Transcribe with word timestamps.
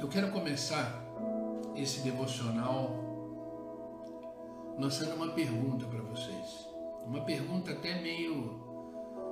Eu 0.00 0.08
quero 0.08 0.32
começar 0.32 0.98
esse 1.76 2.00
devocional 2.00 2.96
lançando 4.78 5.14
uma 5.14 5.28
pergunta 5.34 5.84
para 5.84 6.00
vocês. 6.00 6.66
Uma 7.04 7.20
pergunta 7.20 7.72
até 7.72 8.00
meio 8.00 8.58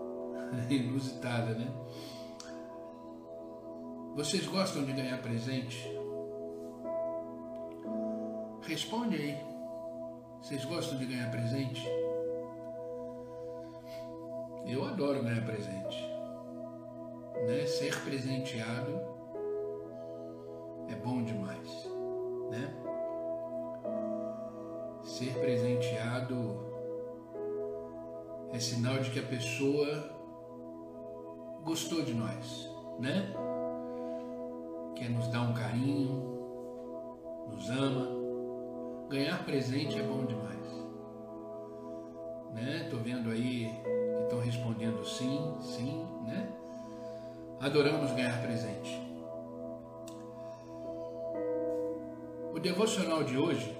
inusitada, 0.68 1.54
né? 1.54 1.72
Vocês 4.14 4.46
gostam 4.46 4.84
de 4.84 4.92
ganhar 4.92 5.16
presente? 5.22 5.90
Responde 8.60 9.16
aí. 9.16 9.38
Vocês 10.42 10.66
gostam 10.66 10.98
de 10.98 11.06
ganhar 11.06 11.30
presente? 11.30 11.82
Eu 14.66 14.84
adoro 14.84 15.22
ganhar 15.22 15.46
presente. 15.46 15.96
Né? 17.46 17.64
Ser 17.66 17.98
presenteado 18.02 19.17
é 20.88 20.94
bom 20.94 21.22
demais, 21.22 21.88
né? 22.50 22.74
Ser 25.02 25.34
presenteado 25.38 26.66
é 28.52 28.58
sinal 28.58 28.98
de 28.98 29.10
que 29.10 29.18
a 29.18 29.22
pessoa 29.22 30.16
gostou 31.62 32.02
de 32.02 32.14
nós, 32.14 32.70
né? 32.98 33.32
Quer 34.96 35.10
nos 35.10 35.28
dar 35.28 35.42
um 35.42 35.54
carinho, 35.54 36.38
nos 37.48 37.70
ama. 37.70 38.18
Ganhar 39.08 39.44
presente 39.44 39.98
é 39.98 40.02
bom 40.02 40.24
demais. 40.24 40.48
Né? 42.52 42.88
Tô 42.90 42.96
vendo 42.96 43.30
aí 43.30 43.72
que 44.16 44.22
estão 44.24 44.40
respondendo 44.40 45.04
sim, 45.04 45.54
sim, 45.60 46.06
né? 46.26 46.52
Adoramos 47.60 48.12
ganhar 48.12 48.40
presente. 48.42 49.07
O 52.58 52.60
devocional 52.60 53.22
de 53.22 53.38
hoje 53.38 53.72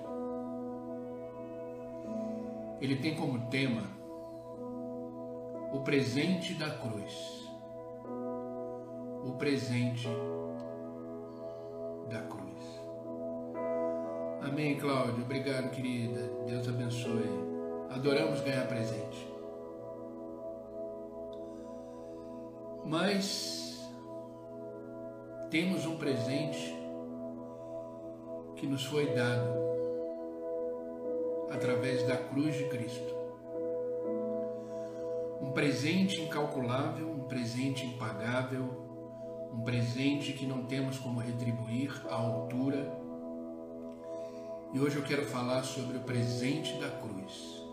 ele 2.80 2.94
tem 2.94 3.16
como 3.16 3.50
tema 3.50 3.82
o 5.72 5.80
presente 5.80 6.54
da 6.54 6.70
cruz. 6.70 7.44
O 9.24 9.32
presente 9.32 10.06
da 12.08 12.22
cruz. 12.22 12.80
Amém, 14.42 14.78
Cláudio. 14.78 15.24
Obrigado, 15.24 15.72
querida. 15.72 16.30
Deus 16.46 16.68
abençoe. 16.68 17.28
Adoramos 17.90 18.40
ganhar 18.42 18.68
presente. 18.68 19.28
Mas 22.84 23.90
temos 25.50 25.84
um 25.84 25.96
presente 25.96 26.77
que 28.58 28.66
nos 28.66 28.84
foi 28.84 29.14
dado 29.14 29.48
através 31.50 32.06
da 32.06 32.16
cruz 32.16 32.56
de 32.56 32.64
Cristo. 32.64 33.16
Um 35.40 35.52
presente 35.52 36.20
incalculável, 36.20 37.08
um 37.08 37.24
presente 37.28 37.86
impagável, 37.86 38.64
um 39.52 39.60
presente 39.62 40.32
que 40.32 40.46
não 40.46 40.64
temos 40.64 40.98
como 40.98 41.20
retribuir 41.20 41.90
à 42.08 42.14
altura 42.14 42.98
e 44.72 44.80
hoje 44.80 44.96
eu 44.96 45.02
quero 45.02 45.24
falar 45.24 45.62
sobre 45.62 45.96
o 45.96 46.00
presente 46.00 46.78
da 46.78 46.90
cruz. 46.90 47.64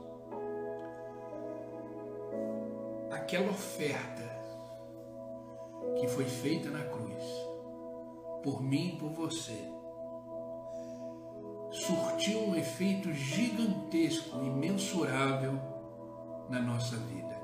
Aquela 3.12 3.50
oferta 3.50 4.24
que 6.00 6.08
foi 6.08 6.26
feita 6.26 6.70
na 6.70 6.84
cruz, 6.86 7.24
por 8.44 8.62
mim 8.62 8.94
e 8.94 8.98
por 8.98 9.10
você, 9.10 9.76
surtiu 11.86 12.48
um 12.48 12.56
efeito 12.56 13.14
gigantesco, 13.14 14.44
imensurável 14.44 15.60
na 16.50 16.60
nossa 16.60 16.98
vida. 16.98 17.36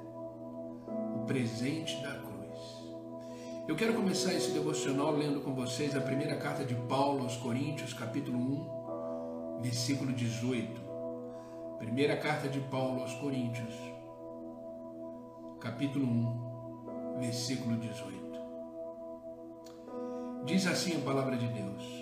O 1.15 1.25
presente 1.25 2.01
da 2.01 2.15
cruz. 2.15 2.31
Eu 3.67 3.75
quero 3.75 3.93
começar 3.93 4.33
esse 4.33 4.51
devocional 4.51 5.11
lendo 5.11 5.41
com 5.41 5.53
vocês 5.53 5.95
a 5.95 6.01
primeira 6.01 6.35
carta 6.37 6.65
de 6.65 6.73
Paulo 6.73 7.23
aos 7.23 7.37
Coríntios, 7.37 7.93
capítulo 7.93 8.37
1, 9.59 9.61
versículo 9.61 10.11
18. 10.11 10.81
Primeira 11.77 12.17
carta 12.17 12.49
de 12.49 12.59
Paulo 12.61 13.01
aos 13.01 13.13
Coríntios, 13.13 13.75
capítulo 15.59 16.07
1, 16.07 17.19
versículo 17.19 17.77
18. 17.77 18.21
Diz 20.45 20.65
assim 20.65 20.97
a 20.97 21.05
palavra 21.05 21.37
de 21.37 21.47
Deus: 21.47 22.00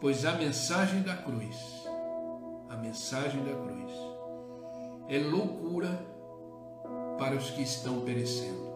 Pois 0.00 0.24
a 0.24 0.32
mensagem 0.32 1.02
da 1.02 1.16
cruz, 1.16 1.84
a 2.68 2.76
mensagem 2.76 3.42
da 3.42 3.52
cruz, 3.52 3.92
é 5.08 5.18
loucura 5.18 5.98
para 7.18 7.34
os 7.34 7.50
que 7.50 7.62
estão 7.62 8.02
perecendo, 8.02 8.68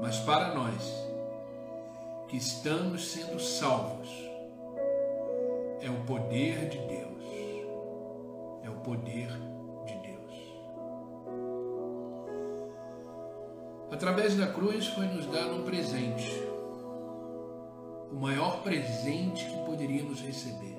mas 0.00 0.18
para 0.20 0.54
nós, 0.54 1.10
que 2.28 2.36
estamos 2.36 3.10
sendo 3.10 3.40
salvos, 3.40 4.08
é 5.80 5.90
o 5.90 6.04
poder 6.04 6.68
de 6.68 6.78
Deus. 6.78 7.24
É 8.62 8.70
o 8.70 8.76
poder 8.84 9.28
de 9.86 9.94
Deus. 9.96 10.54
Através 13.90 14.36
da 14.36 14.46
cruz 14.46 14.86
foi 14.86 15.06
nos 15.06 15.26
dado 15.26 15.56
um 15.56 15.64
presente. 15.64 16.59
O 18.10 18.16
maior 18.16 18.62
presente 18.62 19.44
que 19.44 19.64
poderíamos 19.64 20.20
receber. 20.20 20.76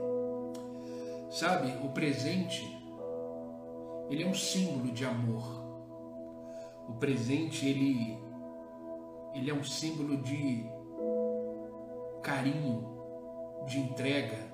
Sabe, 1.29 1.73
o 1.85 1.89
presente, 1.89 2.61
ele 4.09 4.23
é 4.23 4.27
um 4.27 4.33
símbolo 4.33 4.91
de 4.91 5.05
amor. 5.05 5.61
O 6.89 6.93
presente, 6.93 7.65
ele, 7.67 8.19
ele 9.33 9.49
é 9.49 9.53
um 9.53 9.63
símbolo 9.63 10.17
de 10.17 10.69
carinho, 12.21 12.89
de 13.65 13.79
entrega, 13.79 14.51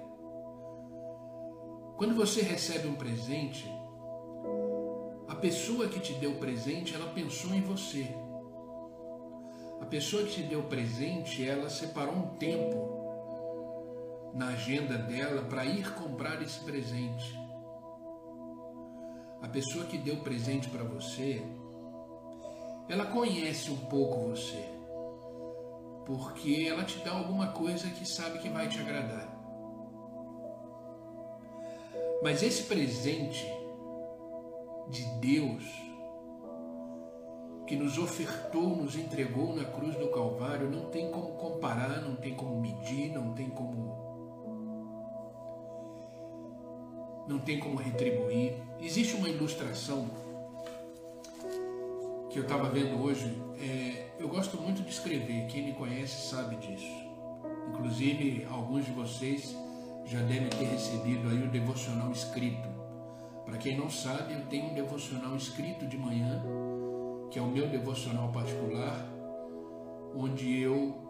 quando 1.97 2.13
você 2.13 2.43
recebe 2.43 2.87
um 2.87 2.93
presente, 2.93 3.65
a 5.27 5.33
pessoa 5.33 5.87
que 5.87 5.99
te 5.99 6.13
deu 6.13 6.33
o 6.33 6.37
presente, 6.37 6.93
ela 6.93 7.11
pensou 7.11 7.55
em 7.55 7.61
você. 7.61 8.07
A 9.81 9.85
pessoa 9.85 10.23
que 10.23 10.31
te 10.31 10.43
deu 10.43 10.63
presente, 10.63 11.47
ela 11.47 11.69
separou 11.69 12.15
um 12.15 12.35
tempo 12.37 12.97
na 14.33 14.49
agenda 14.49 14.97
dela 14.97 15.43
para 15.43 15.65
ir 15.65 15.93
comprar 15.93 16.41
esse 16.41 16.59
presente. 16.59 17.37
A 19.41 19.47
pessoa 19.47 19.85
que 19.85 19.97
deu 19.97 20.17
presente 20.17 20.67
para 20.69 20.83
você, 20.83 21.43
ela 22.89 23.05
conhece 23.05 23.69
um 23.69 23.77
pouco 23.77 24.29
você, 24.29 24.63
porque 26.05 26.67
ela 26.69 26.83
te 26.83 26.99
dá 26.99 27.11
alguma 27.11 27.47
coisa 27.47 27.89
que 27.89 28.05
sabe 28.05 28.39
que 28.39 28.49
vai 28.49 28.67
te 28.67 28.79
agradar. 28.79 29.35
Mas 32.23 32.41
esse 32.41 32.63
presente 32.63 33.45
de 34.89 35.03
Deus 35.19 35.86
que 37.67 37.75
nos 37.75 37.97
ofertou, 37.97 38.77
nos 38.77 38.95
entregou 38.95 39.53
na 39.53 39.65
cruz 39.65 39.93
do 39.95 40.07
Calvário, 40.07 40.71
não 40.71 40.89
tem 40.89 41.11
como 41.11 41.33
comparar, 41.33 42.01
não 42.01 42.15
tem 42.15 42.33
como 42.33 42.59
medir, 42.61 43.11
não 43.11 43.33
tem 43.33 43.49
como 43.49 44.07
não 47.27 47.39
tem 47.39 47.59
como 47.59 47.75
retribuir. 47.75 48.53
Existe 48.79 49.17
uma 49.17 49.27
ilustração 49.27 50.07
que 52.29 52.39
eu 52.39 52.43
estava 52.43 52.69
vendo 52.69 53.03
hoje. 53.03 53.37
É, 53.59 54.11
eu 54.17 54.29
gosto 54.29 54.55
muito 54.55 54.81
de 54.81 54.89
escrever, 54.89 55.47
quem 55.47 55.65
me 55.65 55.73
conhece 55.73 56.29
sabe 56.29 56.55
disso. 56.55 57.05
Inclusive, 57.67 58.47
alguns 58.49 58.85
de 58.85 58.91
vocês 58.91 59.53
já 60.05 60.21
devem 60.21 60.47
ter 60.47 60.65
recebido 60.65 61.29
aí 61.29 61.43
o 61.43 61.49
devocional 61.49 62.09
escrito. 62.13 62.69
Para 63.45 63.57
quem 63.57 63.77
não 63.77 63.89
sabe, 63.89 64.33
eu 64.33 64.45
tenho 64.45 64.67
um 64.67 64.73
devocional 64.73 65.35
escrito 65.35 65.85
de 65.85 65.97
manhã, 65.97 66.41
que 67.29 67.39
é 67.39 67.41
o 67.41 67.47
meu 67.47 67.67
devocional 67.67 68.31
particular, 68.31 69.05
onde 70.15 70.61
eu 70.61 71.07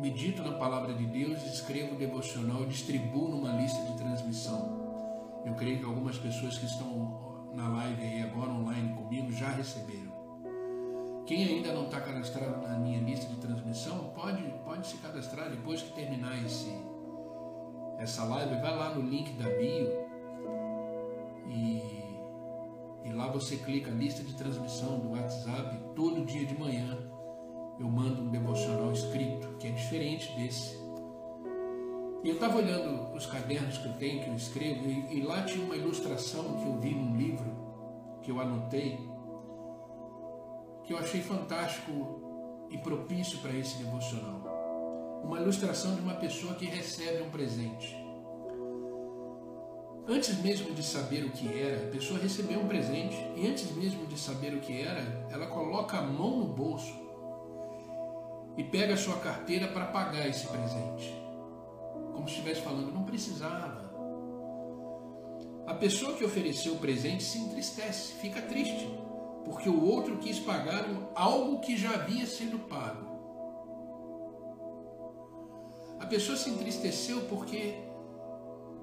medito 0.00 0.42
na 0.42 0.52
palavra 0.52 0.94
de 0.94 1.06
Deus, 1.06 1.42
escrevo 1.44 1.94
o 1.94 1.98
devocional, 1.98 2.64
distribuo 2.64 3.28
numa 3.28 3.52
lista 3.52 3.82
de 3.84 3.96
transmissão. 3.96 4.78
Eu 5.44 5.54
creio 5.54 5.78
que 5.78 5.84
algumas 5.84 6.18
pessoas 6.18 6.58
que 6.58 6.66
estão 6.66 7.50
na 7.54 7.68
live 7.68 8.02
aí 8.02 8.22
agora 8.22 8.50
online 8.50 8.94
comigo 8.94 9.32
já 9.32 9.48
receberam. 9.48 10.08
Quem 11.26 11.44
ainda 11.44 11.72
não 11.72 11.84
está 11.84 12.00
cadastrado 12.00 12.66
na 12.66 12.78
minha 12.78 13.00
lista 13.00 13.26
de 13.26 13.36
transmissão, 13.36 14.12
pode, 14.14 14.42
pode 14.64 14.86
se 14.86 14.96
cadastrar 14.96 15.50
depois 15.50 15.82
que 15.82 15.92
terminar 15.92 16.42
esse, 16.42 16.74
essa 17.98 18.24
live, 18.24 18.54
vai 18.62 18.76
lá 18.76 18.94
no 18.94 19.02
link 19.02 19.32
da 19.32 19.44
bio 19.44 20.08
e, 21.48 21.97
e 23.08 23.12
lá 23.12 23.28
você 23.28 23.56
clica 23.56 23.90
lista 23.90 24.22
de 24.22 24.34
transmissão 24.34 25.00
do 25.00 25.12
WhatsApp. 25.12 25.78
Todo 25.96 26.26
dia 26.26 26.44
de 26.44 26.58
manhã 26.58 26.98
eu 27.80 27.88
mando 27.88 28.22
um 28.22 28.30
devocional 28.30 28.92
escrito, 28.92 29.56
que 29.58 29.68
é 29.68 29.70
diferente 29.70 30.30
desse. 30.36 30.76
E 32.22 32.28
eu 32.28 32.34
estava 32.34 32.58
olhando 32.58 33.14
os 33.14 33.24
cadernos 33.26 33.78
que 33.78 33.86
eu 33.86 33.92
tenho, 33.94 34.22
que 34.24 34.28
eu 34.28 34.34
escrevo, 34.34 34.86
e, 34.86 35.18
e 35.18 35.22
lá 35.22 35.42
tinha 35.42 35.64
uma 35.64 35.76
ilustração 35.76 36.58
que 36.58 36.66
eu 36.66 36.78
vi 36.78 36.94
num 36.94 37.16
livro, 37.16 37.46
que 38.22 38.30
eu 38.30 38.40
anotei, 38.40 38.98
que 40.84 40.92
eu 40.92 40.98
achei 40.98 41.22
fantástico 41.22 42.66
e 42.70 42.76
propício 42.78 43.38
para 43.38 43.52
esse 43.52 43.78
devocional. 43.78 45.20
Uma 45.24 45.40
ilustração 45.40 45.94
de 45.94 46.00
uma 46.00 46.14
pessoa 46.14 46.54
que 46.54 46.66
recebe 46.66 47.22
um 47.22 47.30
presente. 47.30 47.96
Antes 50.10 50.40
mesmo 50.40 50.72
de 50.72 50.82
saber 50.82 51.22
o 51.26 51.30
que 51.30 51.60
era, 51.60 51.86
a 51.86 51.90
pessoa 51.90 52.18
recebeu 52.18 52.60
um 52.60 52.66
presente 52.66 53.14
e 53.36 53.46
antes 53.46 53.70
mesmo 53.72 54.06
de 54.06 54.18
saber 54.18 54.54
o 54.54 54.60
que 54.60 54.80
era, 54.80 55.28
ela 55.30 55.48
coloca 55.48 55.98
a 55.98 56.02
mão 56.02 56.38
no 56.38 56.46
bolso 56.46 56.96
e 58.56 58.64
pega 58.64 58.94
a 58.94 58.96
sua 58.96 59.18
carteira 59.18 59.68
para 59.68 59.84
pagar 59.88 60.26
esse 60.26 60.46
presente. 60.46 61.14
Como 62.14 62.26
se 62.26 62.36
estivesse 62.36 62.62
falando, 62.62 62.90
não 62.90 63.04
precisava. 63.04 63.86
A 65.66 65.74
pessoa 65.74 66.14
que 66.14 66.24
ofereceu 66.24 66.72
o 66.72 66.78
presente 66.78 67.22
se 67.22 67.36
entristece, 67.36 68.14
fica 68.14 68.40
triste, 68.40 68.88
porque 69.44 69.68
o 69.68 69.84
outro 69.84 70.16
quis 70.16 70.38
pagar 70.38 70.86
algo 71.14 71.60
que 71.60 71.76
já 71.76 71.90
havia 71.90 72.26
sido 72.26 72.58
pago. 72.60 73.06
A 76.00 76.06
pessoa 76.06 76.38
se 76.38 76.48
entristeceu 76.48 77.26
porque 77.26 77.87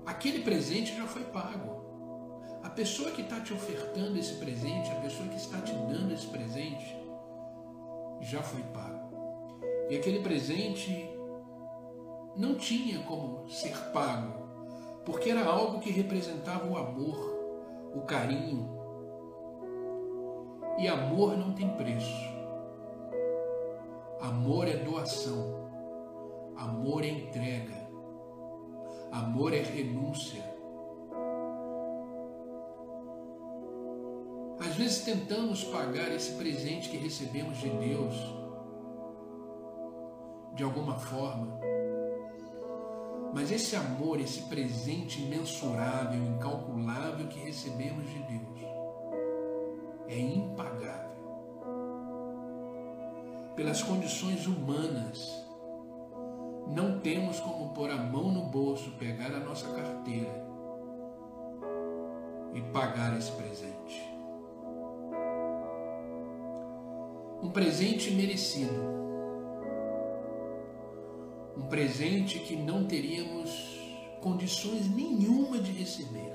aquele 0.05 0.39
presente 0.43 0.95
já 0.95 1.05
foi 1.05 1.23
pago. 1.23 1.83
A 2.63 2.69
pessoa 2.69 3.11
que 3.11 3.21
está 3.21 3.39
te 3.39 3.53
ofertando 3.53 4.17
esse 4.17 4.35
presente, 4.35 4.91
a 4.91 4.95
pessoa 4.95 5.27
que 5.29 5.35
está 5.35 5.61
te 5.61 5.71
dando 5.71 6.11
esse 6.11 6.27
presente, 6.27 6.97
já 8.21 8.41
foi 8.41 8.61
pago. 8.73 9.15
E 9.89 9.95
aquele 9.95 10.21
presente 10.21 11.09
não 12.35 12.55
tinha 12.55 12.99
como 13.03 13.47
ser 13.49 13.77
pago, 13.93 14.45
porque 15.05 15.29
era 15.29 15.45
algo 15.45 15.79
que 15.79 15.91
representava 15.91 16.67
o 16.67 16.75
amor, 16.75 17.17
o 17.93 18.01
carinho. 18.01 18.75
E 20.77 20.87
amor 20.87 21.37
não 21.37 21.53
tem 21.53 21.69
preço. 21.69 22.35
Amor 24.19 24.67
é 24.67 24.77
doação. 24.77 25.69
Amor 26.57 27.03
é 27.03 27.09
entrega. 27.09 27.84
Amor 29.15 29.53
é 29.53 29.62
renúncia. 29.62 30.44
Às 34.59 34.75
vezes 34.75 35.06
tentamos 35.06 35.63
pagar 35.63 36.12
esse 36.12 36.33
presente 36.33 36.89
que 36.89 36.97
recebemos 36.97 37.57
de 37.59 37.69
Deus 37.69 38.13
de 40.53 40.63
alguma 40.65 40.97
forma, 40.97 41.57
mas 43.33 43.51
esse 43.51 43.77
amor, 43.77 44.19
esse 44.19 44.41
presente 44.50 45.21
imensurável, 45.21 46.21
incalculável 46.21 47.27
que 47.29 47.39
recebemos 47.39 48.09
de 48.09 48.19
Deus 48.19 48.59
é 50.09 50.19
impagável. 50.19 51.15
Pelas 53.56 53.81
condições 53.81 54.45
humanas, 54.45 55.44
não 56.67 57.00
temos 57.00 57.39
como 57.39 57.73
pôr 57.73 57.89
a 57.91 57.97
mão 57.97 58.31
no 58.31 58.44
bolso, 58.44 58.91
pegar 58.97 59.33
a 59.33 59.39
nossa 59.39 59.67
carteira 59.71 60.45
e 62.53 62.62
pagar 62.62 63.17
esse 63.17 63.31
presente. 63.31 64.15
Um 67.44 67.50
presente 67.50 68.12
merecido. 68.12 68.95
Um 71.56 71.63
presente 71.63 72.39
que 72.39 72.56
não 72.56 72.85
teríamos 72.85 73.79
condições 74.21 74.89
nenhuma 74.94 75.59
de 75.59 75.71
receber. 75.71 76.33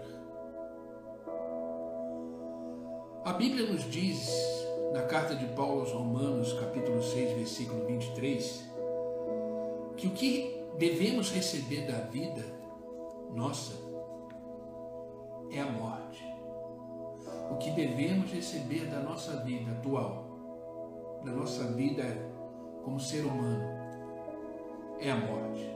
A 3.25 3.32
Bíblia 3.32 3.67
nos 3.71 3.91
diz, 3.91 4.31
na 4.93 5.03
carta 5.03 5.35
de 5.35 5.47
Paulo 5.55 5.81
aos 5.81 5.93
Romanos, 5.93 6.53
capítulo 6.55 7.03
6, 7.03 7.37
versículo 7.37 7.87
23, 7.87 8.69
que 10.00 10.06
o 10.06 10.12
que 10.12 10.64
devemos 10.79 11.31
receber 11.31 11.87
da 11.87 11.99
vida 12.06 12.43
nossa 13.35 13.75
é 15.52 15.61
a 15.61 15.67
morte. 15.67 16.25
O 17.50 17.58
que 17.58 17.70
devemos 17.73 18.32
receber 18.32 18.87
da 18.87 19.00
nossa 19.00 19.44
vida 19.44 19.73
atual, 19.73 20.25
da 21.23 21.32
nossa 21.32 21.73
vida 21.73 22.05
como 22.82 22.99
ser 22.99 23.26
humano, 23.26 23.62
é 24.99 25.11
a 25.11 25.17
morte. 25.17 25.70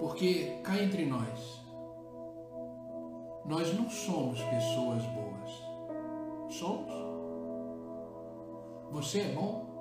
Porque 0.00 0.58
cá 0.64 0.82
entre 0.82 1.06
nós, 1.06 1.64
nós 3.44 3.72
não 3.78 3.88
somos 3.88 4.42
pessoas 4.42 5.04
boas. 5.04 6.52
Somos? 6.52 7.01
Você 8.92 9.20
é 9.20 9.32
bom? 9.32 9.72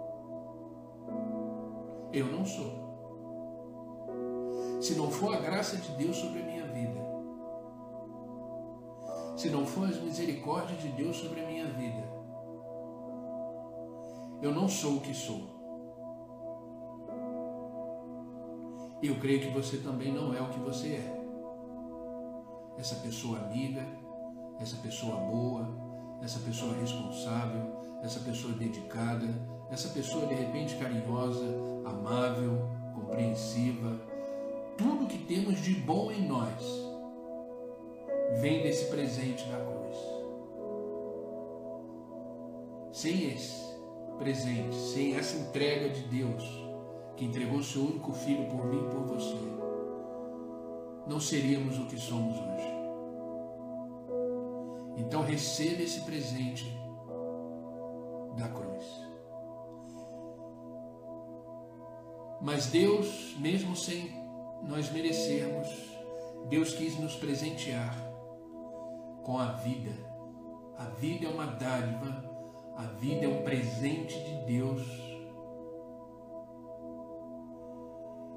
Eu 2.14 2.28
não 2.28 2.46
sou. 2.46 2.80
Se 4.82 4.96
não 4.96 5.12
for 5.12 5.36
a 5.36 5.40
graça 5.40 5.76
de 5.78 5.92
Deus 5.92 6.16
sobre 6.16 6.42
a 6.42 6.46
minha 6.46 6.66
vida, 6.68 7.02
se 9.36 9.50
não 9.50 9.66
for 9.66 9.90
as 9.90 10.02
misericórdias 10.02 10.82
de 10.82 10.88
Deus 10.90 11.18
sobre 11.18 11.42
a 11.42 11.46
minha 11.46 11.68
vida, 11.68 12.10
eu 14.42 14.54
não 14.54 14.68
sou 14.68 14.98
o 14.98 15.02
que 15.02 15.14
sou. 15.14 15.42
E 19.02 19.08
eu 19.08 19.20
creio 19.20 19.42
que 19.42 19.50
você 19.50 19.78
também 19.78 20.14
não 20.14 20.34
é 20.34 20.42
o 20.42 20.50
que 20.50 20.60
você 20.60 20.88
é. 20.94 21.22
Essa 22.78 22.96
pessoa 22.96 23.40
amiga, 23.40 23.86
essa 24.60 24.78
pessoa 24.78 25.18
boa, 25.18 25.68
essa 26.22 26.40
pessoa 26.40 26.74
responsável, 26.76 27.81
essa 28.04 28.20
pessoa 28.20 28.54
dedicada, 28.54 29.28
essa 29.70 29.90
pessoa 29.90 30.26
de 30.26 30.34
repente 30.34 30.76
carinhosa, 30.76 31.46
amável, 31.86 32.68
compreensiva. 32.94 34.00
Tudo 34.78 35.08
que 35.08 35.20
temos 35.20 35.62
de 35.62 35.76
bom 35.76 36.12
em 36.12 36.28
nós 36.28 36.62
vem 38.40 38.64
desse 38.64 38.86
presente 38.86 39.48
na 39.50 39.58
cruz. 39.58 39.98
Sem 42.92 43.32
esse 43.32 43.72
presente, 44.18 44.76
sem 44.76 45.16
essa 45.16 45.38
entrega 45.38 45.90
de 45.90 46.02
Deus, 46.04 46.44
que 47.16 47.26
entregou 47.26 47.64
seu 47.64 47.84
único 47.84 48.12
filho 48.14 48.46
por 48.48 48.66
mim 48.66 48.80
e 48.86 48.90
por 48.90 49.04
você, 49.06 49.38
não 51.08 51.20
seríamos 51.20 51.78
o 51.80 51.86
que 51.86 51.98
somos 51.98 52.36
hoje. 52.38 52.72
Então 54.98 55.24
receba 55.24 55.82
esse 55.82 56.02
presente 56.02 56.81
da 58.36 58.48
cruz. 58.50 58.86
Mas 62.42 62.68
Deus, 62.68 63.36
mesmo 63.38 63.76
sem 63.76 64.12
nós 64.64 64.92
merecermos, 64.92 65.68
Deus 66.50 66.74
quis 66.74 66.98
nos 67.00 67.16
presentear 67.16 67.96
com 69.24 69.38
a 69.38 69.52
vida. 69.54 69.92
A 70.78 70.86
vida 70.86 71.28
é 71.28 71.30
uma 71.30 71.46
dádiva, 71.46 72.32
a 72.76 72.84
vida 73.00 73.26
é 73.26 73.28
um 73.28 73.44
presente 73.44 74.16
de 74.24 74.46
Deus. 74.46 74.82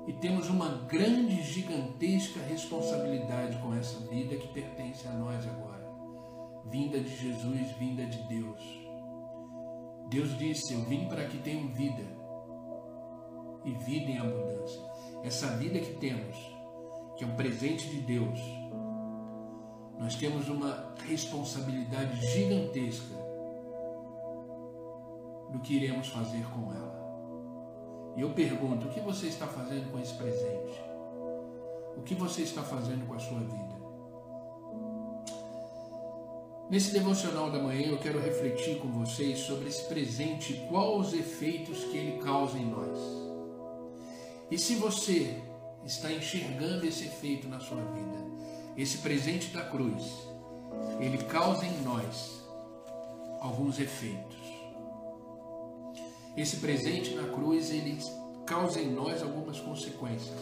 E 0.06 0.12
temos 0.12 0.50
uma 0.50 0.68
grande, 0.86 1.42
gigantesca 1.42 2.40
responsabilidade 2.40 3.56
com 3.62 3.74
essa 3.74 3.98
vida 4.00 4.36
que 4.36 4.48
pertence 4.48 5.08
a 5.08 5.12
nós 5.12 5.46
agora. 5.46 5.88
Vinda 6.66 7.00
de 7.00 7.16
Jesus, 7.16 7.70
vinda 7.78 8.04
de 8.04 8.22
Deus. 8.28 8.83
Deus 10.14 10.38
disse: 10.38 10.72
Eu 10.74 10.82
vim 10.82 11.08
para 11.08 11.24
que 11.24 11.38
tenham 11.38 11.66
vida 11.72 12.04
e 13.64 13.72
vida 13.72 14.12
em 14.12 14.18
abundância. 14.18 14.80
Essa 15.24 15.48
vida 15.56 15.80
que 15.80 15.94
temos, 15.94 16.36
que 17.16 17.24
é 17.24 17.26
um 17.26 17.34
presente 17.34 17.88
de 17.90 18.00
Deus, 18.00 18.38
nós 19.98 20.14
temos 20.14 20.48
uma 20.48 20.94
responsabilidade 21.04 22.24
gigantesca 22.32 23.12
do 25.50 25.58
que 25.58 25.74
iremos 25.74 26.06
fazer 26.06 26.46
com 26.50 26.72
ela. 26.72 28.14
E 28.16 28.20
eu 28.20 28.30
pergunto: 28.34 28.86
o 28.86 28.90
que 28.90 29.00
você 29.00 29.26
está 29.26 29.48
fazendo 29.48 29.90
com 29.90 29.98
esse 29.98 30.14
presente? 30.14 30.80
O 31.96 32.02
que 32.02 32.14
você 32.14 32.42
está 32.42 32.62
fazendo 32.62 33.04
com 33.04 33.14
a 33.14 33.18
sua 33.18 33.40
vida? 33.40 33.83
Nesse 36.74 36.90
devocional 36.90 37.52
da 37.52 37.62
manhã 37.62 37.86
eu 37.86 37.98
quero 37.98 38.18
refletir 38.18 38.80
com 38.80 38.88
vocês 38.88 39.38
sobre 39.38 39.68
esse 39.68 39.84
presente 39.84 40.54
e 40.54 40.66
quais 40.66 41.06
os 41.06 41.14
efeitos 41.14 41.84
que 41.84 41.96
ele 41.96 42.20
causa 42.20 42.58
em 42.58 42.66
nós. 42.66 42.98
E 44.50 44.58
se 44.58 44.74
você 44.74 45.40
está 45.84 46.10
enxergando 46.10 46.84
esse 46.84 47.04
efeito 47.04 47.46
na 47.46 47.60
sua 47.60 47.80
vida, 47.80 48.18
esse 48.76 48.98
presente 48.98 49.52
da 49.52 49.62
cruz, 49.62 50.02
ele 50.98 51.18
causa 51.18 51.64
em 51.64 51.80
nós 51.82 52.42
alguns 53.38 53.78
efeitos. 53.78 54.36
Esse 56.36 56.56
presente 56.56 57.14
na 57.14 57.28
cruz, 57.28 57.70
ele 57.70 57.96
causa 58.44 58.80
em 58.80 58.90
nós 58.90 59.22
algumas 59.22 59.60
consequências. 59.60 60.40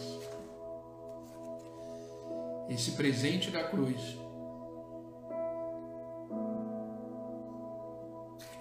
Esse 2.67 2.93
presente 2.93 3.51
da 3.51 3.65
cruz, 3.65 4.22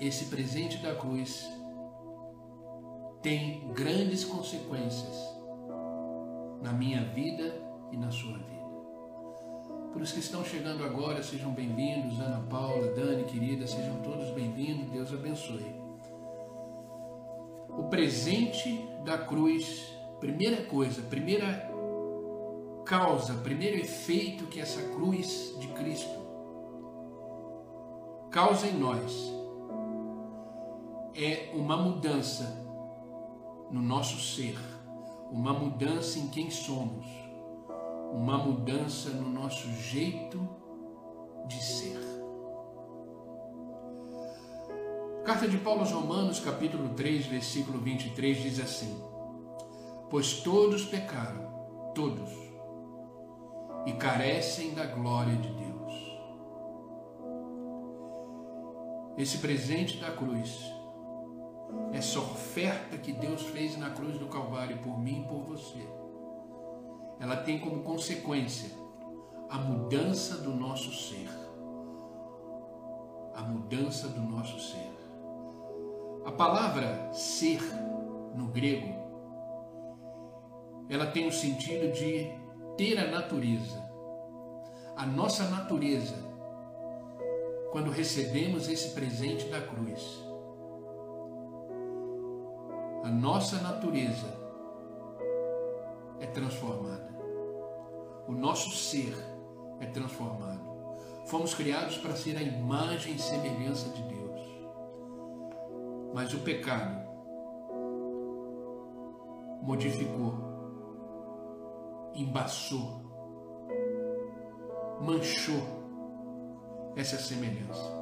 esse 0.06 0.25
presente 0.25 0.78
da 0.78 0.97
cruz 0.97 1.49
tem 3.23 3.68
grandes 3.73 4.25
consequências 4.25 5.16
na 6.61 6.73
minha 6.73 7.04
vida 7.04 7.54
e 7.92 7.97
na 7.97 8.11
sua 8.11 8.37
vida. 8.37 8.62
Para 9.92 10.02
os 10.02 10.11
que 10.11 10.18
estão 10.18 10.44
chegando 10.44 10.82
agora, 10.82 11.23
sejam 11.23 11.52
bem-vindos. 11.52 12.18
Ana 12.18 12.44
Paula, 12.50 12.92
Dani, 12.94 13.25
querida, 13.25 13.64
sejam 13.68 14.00
todos 14.02 14.30
bem-vindos. 14.30 14.90
Deus 14.90 15.12
abençoe. 15.12 15.73
O 17.68 17.85
presente 17.85 18.85
da 19.04 19.18
cruz, 19.18 19.87
primeira 20.18 20.64
coisa, 20.64 21.00
primeira 21.02 21.71
causa, 22.85 23.35
primeiro 23.35 23.76
efeito 23.76 24.47
que 24.47 24.61
essa 24.61 24.82
cruz 24.94 25.54
de 25.61 25.68
Cristo 25.68 26.21
causa 28.30 28.66
em 28.66 28.76
nós 28.76 29.42
é 31.14 31.52
uma 31.54 31.76
mudança 31.76 32.61
no 33.71 33.81
nosso 33.81 34.19
ser, 34.21 34.59
uma 35.31 35.52
mudança 35.52 36.19
em 36.19 36.28
quem 36.28 36.50
somos 36.50 37.23
uma 38.12 38.37
mudança 38.37 39.09
no 39.09 39.31
nosso 39.31 39.66
jeito 39.73 40.47
de 41.47 41.62
ser. 41.64 41.99
Carta 45.25 45.49
de 45.49 45.57
Paulo 45.57 45.81
aos 45.81 45.92
Romanos, 45.92 46.38
capítulo 46.38 46.90
3, 46.90 47.26
versículo 47.26 47.78
23 47.78 48.42
diz 48.42 48.61
assim: 48.61 49.02
Pois 50.11 50.40
todos 50.42 50.85
pecaram, 50.85 51.92
todos, 51.95 52.31
e 53.87 53.92
carecem 53.92 54.75
da 54.75 54.85
glória 54.85 55.37
de 55.37 55.49
Deus. 55.49 55.92
Esse 59.16 59.38
presente 59.38 59.99
da 59.99 60.11
cruz, 60.11 60.71
essa 61.93 62.19
oferta 62.19 62.97
que 62.97 63.12
Deus 63.12 63.43
fez 63.43 63.76
na 63.76 63.91
cruz 63.91 64.19
do 64.19 64.26
Calvário 64.26 64.79
por 64.79 64.99
mim 64.99 65.23
e 65.23 65.29
por 65.29 65.43
você 65.43 65.87
ela 67.23 67.37
tem 67.37 67.61
como 67.61 67.85
consequência 67.85 68.69
a 69.49 69.57
mudança 69.57 70.38
do 70.38 70.50
nosso 70.50 70.93
ser. 70.93 71.29
A 73.33 73.43
mudança 73.43 74.09
do 74.09 74.21
nosso 74.21 74.59
ser. 74.59 74.91
A 76.25 76.33
palavra 76.33 77.12
ser 77.12 77.62
no 78.35 78.49
grego, 78.49 78.93
ela 80.88 81.07
tem 81.07 81.29
o 81.29 81.33
sentido 81.33 81.93
de 81.93 82.26
ter 82.76 82.99
a 82.99 83.09
natureza. 83.09 83.81
A 84.97 85.07
nossa 85.07 85.45
natureza, 85.45 86.17
quando 87.71 87.91
recebemos 87.91 88.69
esse 88.69 88.91
presente 88.95 89.47
da 89.47 89.61
cruz, 89.61 90.25
a 93.02 93.09
nossa 93.09 93.61
natureza 93.61 94.40
é 96.21 96.26
transformada 96.26 97.12
o 98.26 98.32
nosso 98.32 98.71
ser 98.71 99.14
é 99.80 99.87
transformado. 99.87 100.62
Fomos 101.26 101.54
criados 101.54 101.99
para 101.99 102.16
ser 102.16 102.37
a 102.37 102.42
imagem 102.42 103.14
e 103.14 103.18
semelhança 103.18 103.88
de 103.90 104.02
Deus. 104.02 104.40
Mas 106.14 106.32
o 106.32 106.38
pecado 106.38 107.09
modificou, 109.62 110.35
embaçou, 112.14 113.02
manchou 115.00 115.62
essa 116.97 117.18
semelhança. 117.18 118.01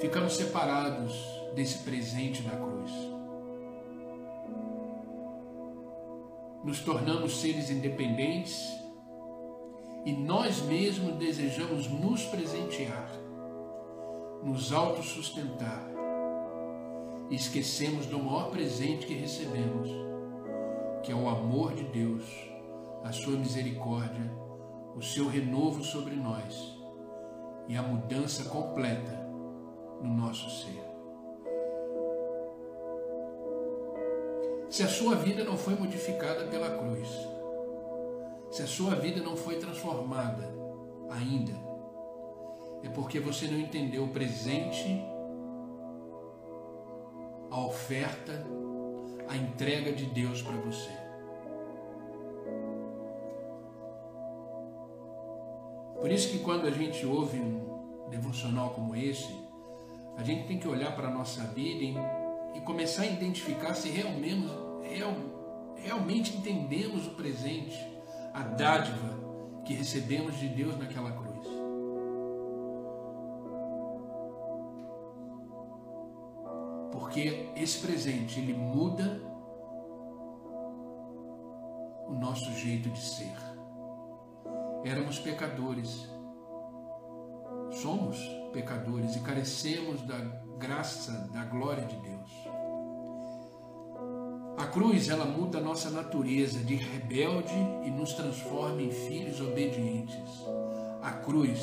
Ficamos 0.00 0.36
separados 0.36 1.12
desse 1.54 1.78
presente 1.78 2.42
da 2.42 2.56
cruz. 2.56 3.18
nos 6.68 6.80
tornamos 6.80 7.40
seres 7.40 7.70
independentes 7.70 8.78
e 10.04 10.12
nós 10.12 10.60
mesmos 10.62 11.16
desejamos 11.16 11.88
nos 11.88 12.24
presentear, 12.24 13.10
nos 14.42 14.72
autossustentar 14.72 15.88
e 17.30 17.36
esquecemos 17.36 18.06
do 18.06 18.18
maior 18.18 18.50
presente 18.50 19.06
que 19.06 19.14
recebemos, 19.14 19.88
que 21.02 21.12
é 21.12 21.14
o 21.14 21.28
amor 21.28 21.74
de 21.74 21.84
Deus, 21.84 22.24
a 23.04 23.12
sua 23.12 23.36
misericórdia, 23.36 24.30
o 24.96 25.02
seu 25.02 25.28
renovo 25.28 25.84
sobre 25.84 26.16
nós 26.16 26.76
e 27.68 27.76
a 27.76 27.82
mudança 27.82 28.44
completa 28.48 29.27
no 30.00 30.14
nosso 30.14 30.48
ser. 30.50 30.82
Se 34.70 34.82
a 34.82 34.88
sua 34.88 35.14
vida 35.16 35.44
não 35.44 35.56
foi 35.56 35.74
modificada 35.74 36.46
pela 36.46 36.76
cruz, 36.76 37.08
se 38.50 38.62
a 38.62 38.66
sua 38.66 38.94
vida 38.94 39.22
não 39.22 39.36
foi 39.36 39.56
transformada 39.56 40.48
ainda, 41.10 41.52
é 42.82 42.88
porque 42.88 43.18
você 43.18 43.46
não 43.46 43.58
entendeu 43.58 44.04
o 44.04 44.08
presente, 44.08 45.02
a 47.50 47.60
oferta, 47.60 48.44
a 49.26 49.36
entrega 49.36 49.92
de 49.92 50.06
Deus 50.06 50.42
para 50.42 50.56
você. 50.56 50.90
Por 56.00 56.10
isso 56.12 56.30
que 56.30 56.38
quando 56.38 56.66
a 56.66 56.70
gente 56.70 57.04
ouve 57.04 57.38
um 57.38 58.08
devocional 58.08 58.70
como 58.70 58.94
esse, 58.94 59.47
a 60.18 60.22
gente 60.22 60.46
tem 60.46 60.58
que 60.58 60.68
olhar 60.68 60.94
para 60.94 61.08
a 61.08 61.10
nossa 61.10 61.44
vida 61.44 61.82
e 61.82 61.96
e 62.58 62.60
começar 62.60 63.02
a 63.02 63.06
identificar 63.06 63.74
se 63.74 63.88
realmente, 63.88 64.48
real, 64.82 65.14
realmente 65.76 66.36
entendemos 66.36 67.06
o 67.06 67.10
presente, 67.10 67.78
a 68.34 68.42
dádiva 68.42 69.16
que 69.64 69.74
recebemos 69.74 70.36
de 70.38 70.48
Deus 70.48 70.76
naquela 70.76 71.12
cruz. 71.12 71.46
Porque 76.90 77.48
esse 77.56 77.78
presente, 77.78 78.40
ele 78.40 78.54
muda 78.54 79.22
o 82.08 82.12
nosso 82.12 82.50
jeito 82.54 82.88
de 82.88 83.00
ser. 83.00 83.36
Éramos 84.84 85.18
pecadores, 85.18 86.08
somos 87.82 88.18
pecadores 88.52 89.14
e 89.14 89.20
carecemos 89.20 90.02
da 90.02 90.18
graça, 90.58 91.28
da 91.32 91.44
glória 91.44 91.84
de 91.84 91.96
Deus. 91.96 92.30
A 94.56 94.66
cruz, 94.66 95.08
ela 95.08 95.24
muda 95.24 95.58
a 95.58 95.60
nossa 95.60 95.88
natureza 95.88 96.58
de 96.58 96.74
rebelde 96.74 97.54
e 97.84 97.90
nos 97.90 98.12
transforma 98.14 98.82
em 98.82 98.90
filhos 98.90 99.40
obedientes. 99.40 100.44
A 101.00 101.12
cruz 101.12 101.60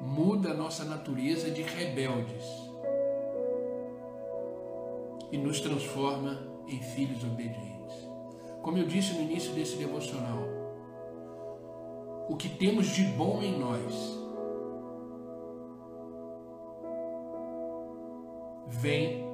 muda 0.00 0.50
a 0.50 0.54
nossa 0.54 0.84
natureza 0.84 1.50
de 1.50 1.62
rebeldes 1.62 2.44
e 5.32 5.38
nos 5.38 5.60
transforma 5.60 6.38
em 6.68 6.80
filhos 6.80 7.24
obedientes. 7.24 7.94
Como 8.60 8.76
eu 8.76 8.86
disse 8.86 9.14
no 9.14 9.22
início 9.22 9.52
desse 9.54 9.76
devocional, 9.76 10.44
o 12.28 12.36
que 12.36 12.50
temos 12.50 12.88
de 12.88 13.04
bom 13.04 13.42
em 13.42 13.58
nós 13.58 14.15
vem 18.66 19.24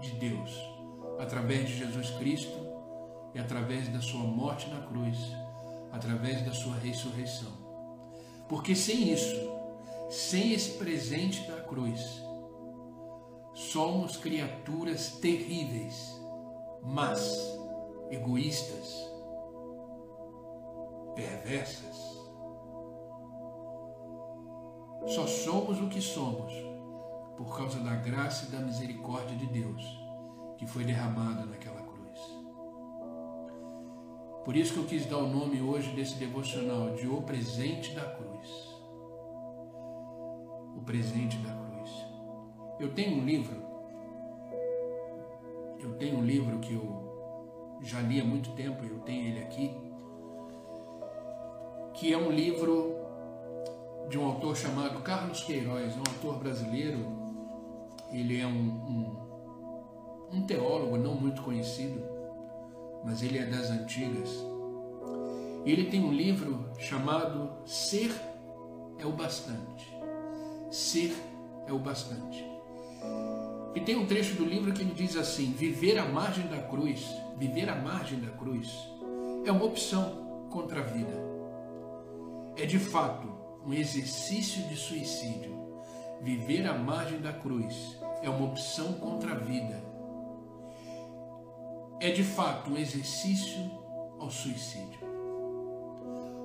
de 0.00 0.10
Deus 0.12 0.74
através 1.18 1.68
de 1.68 1.78
Jesus 1.78 2.10
Cristo 2.10 2.56
e 3.34 3.38
através 3.38 3.88
da 3.88 4.00
sua 4.00 4.24
morte 4.24 4.68
na 4.68 4.80
cruz, 4.86 5.18
através 5.92 6.44
da 6.44 6.52
sua 6.52 6.76
ressurreição. 6.76 7.52
Porque 8.48 8.74
sem 8.74 9.12
isso, 9.12 9.36
sem 10.10 10.52
esse 10.52 10.78
presente 10.78 11.46
da 11.50 11.60
cruz, 11.62 12.22
somos 13.54 14.16
criaturas 14.16 15.12
terríveis, 15.20 16.20
mas 16.82 17.36
egoístas, 18.10 19.10
perversas. 21.14 22.14
Só 25.06 25.26
somos 25.26 25.80
o 25.80 25.88
que 25.88 26.00
somos 26.00 26.73
por 27.36 27.56
causa 27.56 27.80
da 27.80 27.94
graça 27.94 28.46
e 28.46 28.48
da 28.50 28.60
misericórdia 28.60 29.36
de 29.36 29.46
Deus 29.46 29.82
que 30.56 30.66
foi 30.66 30.84
derramada 30.84 31.44
naquela 31.44 31.82
cruz. 31.82 32.20
Por 34.44 34.56
isso 34.56 34.74
que 34.74 34.78
eu 34.78 34.84
quis 34.84 35.06
dar 35.06 35.18
o 35.18 35.28
nome 35.28 35.60
hoje 35.60 35.90
desse 35.94 36.14
devocional 36.16 36.94
de 36.94 37.08
O 37.08 37.22
Presente 37.22 37.94
da 37.94 38.04
Cruz. 38.04 38.48
O 40.76 40.82
Presente 40.84 41.36
da 41.38 41.52
Cruz. 41.52 41.90
Eu 42.78 42.92
tenho 42.92 43.20
um 43.20 43.24
livro 43.24 43.64
tem 46.04 46.14
um 46.14 46.24
livro 46.24 46.58
que 46.58 46.74
eu 46.74 47.80
já 47.82 48.00
li 48.00 48.20
há 48.20 48.24
muito 48.24 48.50
tempo, 48.52 48.84
eu 48.84 48.98
tenho 49.00 49.28
ele 49.28 49.40
aqui, 49.40 49.74
que 51.94 52.12
é 52.12 52.18
um 52.18 52.30
livro 52.30 52.94
de 54.08 54.18
um 54.18 54.26
autor 54.26 54.56
chamado 54.56 55.00
Carlos 55.00 55.42
Queiroz, 55.44 55.96
um 55.96 56.00
autor 56.00 56.38
brasileiro. 56.38 57.23
Ele 58.14 58.40
é 58.40 58.46
um, 58.46 58.50
um, 58.50 60.36
um 60.38 60.46
teólogo 60.46 60.96
não 60.96 61.16
muito 61.16 61.42
conhecido, 61.42 62.00
mas 63.04 63.22
ele 63.22 63.38
é 63.38 63.44
das 63.44 63.70
antigas. 63.70 64.30
Ele 65.66 65.90
tem 65.90 66.04
um 66.04 66.12
livro 66.12 66.70
chamado 66.78 67.50
Ser 67.66 68.12
é 68.98 69.04
o 69.04 69.10
Bastante. 69.10 69.92
Ser 70.70 71.12
é 71.66 71.72
o 71.72 71.78
Bastante. 71.78 72.44
E 73.74 73.80
tem 73.80 73.96
um 73.96 74.06
trecho 74.06 74.36
do 74.36 74.44
livro 74.44 74.72
que 74.72 74.82
ele 74.82 74.94
diz 74.94 75.16
assim: 75.16 75.52
viver 75.52 75.98
à 75.98 76.04
margem 76.04 76.46
da 76.46 76.62
cruz, 76.62 77.04
viver 77.36 77.68
à 77.68 77.74
margem 77.74 78.20
da 78.20 78.30
cruz, 78.30 78.88
é 79.44 79.50
uma 79.50 79.64
opção 79.64 80.46
contra 80.50 80.80
a 80.80 80.84
vida. 80.84 81.12
É 82.56 82.64
de 82.64 82.78
fato 82.78 83.28
um 83.66 83.72
exercício 83.72 84.62
de 84.68 84.76
suicídio. 84.76 85.52
Viver 86.22 86.66
à 86.66 86.78
margem 86.78 87.20
da 87.20 87.32
cruz 87.32 87.98
é 88.24 88.30
uma 88.30 88.46
opção 88.46 88.94
contra 88.94 89.32
a 89.32 89.38
vida. 89.38 89.84
É 92.00 92.10
de 92.10 92.24
fato 92.24 92.70
um 92.70 92.76
exercício 92.78 93.70
ao 94.18 94.30
suicídio. 94.30 94.98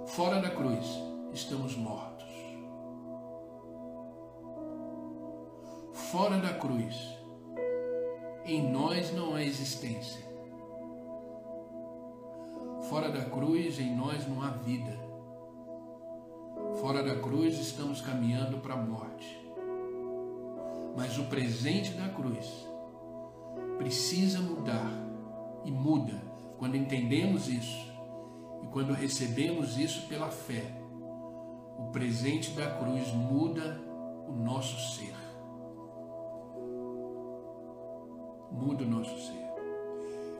Fora 0.07 0.41
da 0.41 0.49
cruz, 0.49 0.85
estamos 1.31 1.77
mortos. 1.77 2.27
Fora 5.93 6.37
da 6.37 6.53
cruz, 6.55 7.17
em 8.45 8.69
nós 8.69 9.13
não 9.13 9.35
há 9.35 9.43
existência. 9.43 10.27
Fora 12.89 13.09
da 13.09 13.23
cruz, 13.25 13.79
em 13.79 13.95
nós 13.95 14.27
não 14.27 14.41
há 14.41 14.49
vida. 14.49 14.99
Fora 16.81 17.03
da 17.03 17.15
cruz, 17.19 17.57
estamos 17.57 18.01
caminhando 18.01 18.57
para 18.57 18.73
a 18.73 18.77
morte. 18.77 19.48
Mas 20.99 21.17
o 21.17 21.23
presente 21.23 21.93
da 21.93 22.09
cruz 22.09 22.67
precisa 23.77 24.41
mudar 24.41 24.91
e 25.63 25.71
muda 25.71 26.21
quando 26.57 26.75
entendemos 26.75 27.47
isso 27.47 27.89
e 28.61 28.67
quando 28.67 28.91
recebemos 28.91 29.77
isso 29.77 30.09
pela 30.09 30.27
fé. 30.27 30.75
O 31.77 31.89
presente 31.93 32.51
da 32.51 32.69
cruz 32.71 33.07
muda 33.13 33.79
o 34.27 34.33
nosso 34.33 34.77
ser. 34.97 35.15
muda 38.51 38.83
o 38.83 38.87
nosso 38.87 39.17
ser. 39.25 39.47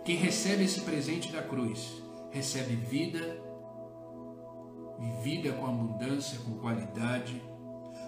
Quem 0.03 0.17
recebe 0.17 0.65
esse 0.65 0.81
presente 0.81 1.31
da 1.31 1.41
cruz, 1.41 2.03
recebe 2.31 2.75
vida, 2.75 3.41
vida 5.23 5.53
com 5.53 5.65
abundância, 5.65 6.37
com 6.39 6.57
qualidade. 6.57 7.41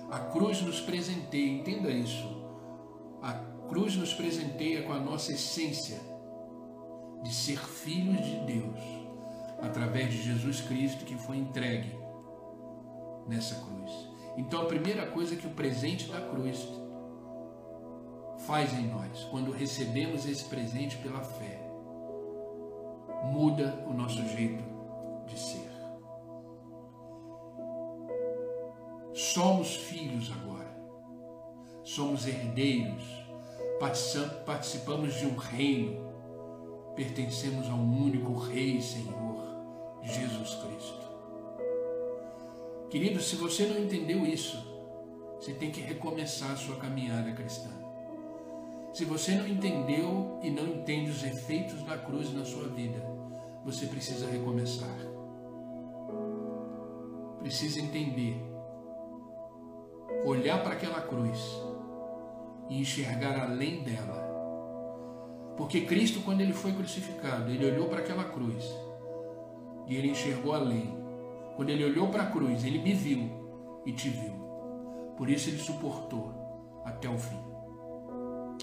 A 0.10 0.20
cruz 0.20 0.62
nos 0.62 0.81
presenteia, 0.81 1.50
entenda 1.50 1.89
isso. 1.89 2.40
A 3.22 3.34
cruz 3.70 3.96
nos 3.96 4.13
presenteia 4.13 4.84
com 4.84 4.94
a 4.94 5.00
nossa 5.00 5.32
essência 5.32 6.00
de 7.24 7.34
ser 7.34 7.60
filhos 7.60 8.25
de 8.25 8.38
Deus, 8.46 8.80
através 9.62 10.12
de 10.12 10.24
Jesus 10.24 10.62
Cristo 10.62 11.06
que 11.06 11.16
foi 11.16 11.38
entregue 11.38 11.96
nessa 13.28 13.56
cruz. 13.56 13.92
Então 14.38 14.62
a 14.62 14.66
primeira 14.66 15.06
coisa 15.08 15.36
que 15.36 15.46
o 15.46 15.51
presente 15.51 16.12
da 16.12 16.22
cruz 16.22 16.68
faz 18.46 18.74
em 18.74 18.88
nós 18.88 19.24
quando 19.25 19.51
recebemos 19.51 20.25
esse 20.25 20.46
presente 20.46 20.98
pela 20.98 21.22
fé. 21.24 21.62
Muda 23.26 23.86
o 23.88 23.93
nosso 23.93 24.26
jeito 24.30 24.63
de 25.28 25.39
ser. 25.39 25.72
Somos 29.13 29.76
filhos 29.76 30.32
agora. 30.32 30.72
Somos 31.84 32.26
herdeiros. 32.26 33.20
Participamos 34.46 35.15
de 35.15 35.26
um 35.26 35.36
reino. 35.36 36.12
Pertencemos 36.96 37.67
a 37.67 37.74
um 37.74 38.04
único 38.04 38.38
Rei 38.38 38.78
e 38.78 38.82
Senhor, 38.82 39.44
Jesus 40.04 40.54
Cristo. 40.54 41.02
Querido, 42.91 43.20
se 43.20 43.36
você 43.38 43.65
não 43.65 43.80
entendeu 43.80 44.24
isso, 44.24 44.56
você 45.39 45.54
tem 45.54 45.72
que 45.72 45.82
recomeçar 45.82 46.52
a 46.52 46.58
sua 46.58 46.76
caminhada 46.76 47.32
cristã. 47.32 47.72
Se 48.94 49.04
você 49.04 49.34
não 49.34 49.48
entendeu 49.48 50.39
e 50.44 50.52
não 50.52 50.67
entende 50.67 51.10
os 51.10 51.24
efeitos 51.24 51.82
da 51.82 51.98
cruz 51.98 52.32
na 52.32 52.46
sua 52.46 52.67
vida, 52.67 53.04
você 53.65 53.88
precisa 53.88 54.30
recomeçar. 54.30 54.96
Precisa 57.39 57.80
entender. 57.80 58.39
Olhar 60.24 60.62
para 60.62 60.74
aquela 60.74 61.02
cruz 61.02 61.39
e 62.71 62.81
enxergar 62.81 63.39
além 63.39 63.84
dela. 63.84 64.31
Porque 65.55 65.81
Cristo, 65.81 66.21
quando 66.21 66.41
ele 66.41 66.53
foi 66.53 66.71
crucificado, 66.71 67.51
ele 67.51 67.69
olhou 67.69 67.88
para 67.88 67.99
aquela 67.99 68.23
cruz 68.23 68.65
e 69.88 69.95
ele 69.95 70.10
enxergou 70.10 70.55
além. 70.55 70.89
Quando 71.55 71.69
ele 71.69 71.86
olhou 71.86 72.07
para 72.07 72.23
a 72.23 72.31
cruz, 72.31 72.63
ele 72.63 72.79
me 72.79 72.95
viu 72.95 73.29
e 73.86 73.91
te 73.91 74.10
viu. 74.10 74.34
Por 75.15 75.29
isso 75.29 75.49
ele 75.49 75.60
suportou 75.60 76.34
até 76.84 77.07
o 77.07 77.19
fim 77.19 77.51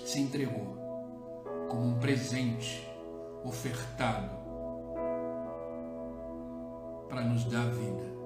se 0.08 0.20
entregou 0.20 0.76
como 1.68 1.84
um 1.84 1.98
presente 1.98 2.88
ofertado 3.44 4.30
para 7.08 7.22
nos 7.22 7.44
dar 7.44 7.66
vida. 7.66 8.17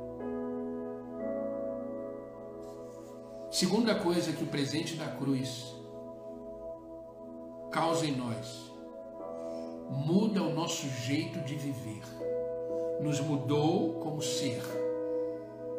Segunda 3.53 3.95
coisa 3.95 4.33
que 4.33 4.43
o 4.43 4.47
presente 4.47 4.95
da 4.97 5.09
cruz 5.09 5.77
causa 7.71 8.07
em 8.07 8.17
nós, 8.17 8.73
muda 9.91 10.43
o 10.43 10.55
nosso 10.55 10.89
jeito 10.89 11.39
de 11.41 11.55
viver. 11.57 12.01
Nos 13.03 13.21
mudou 13.21 14.01
como 14.01 14.23
ser. 14.23 14.63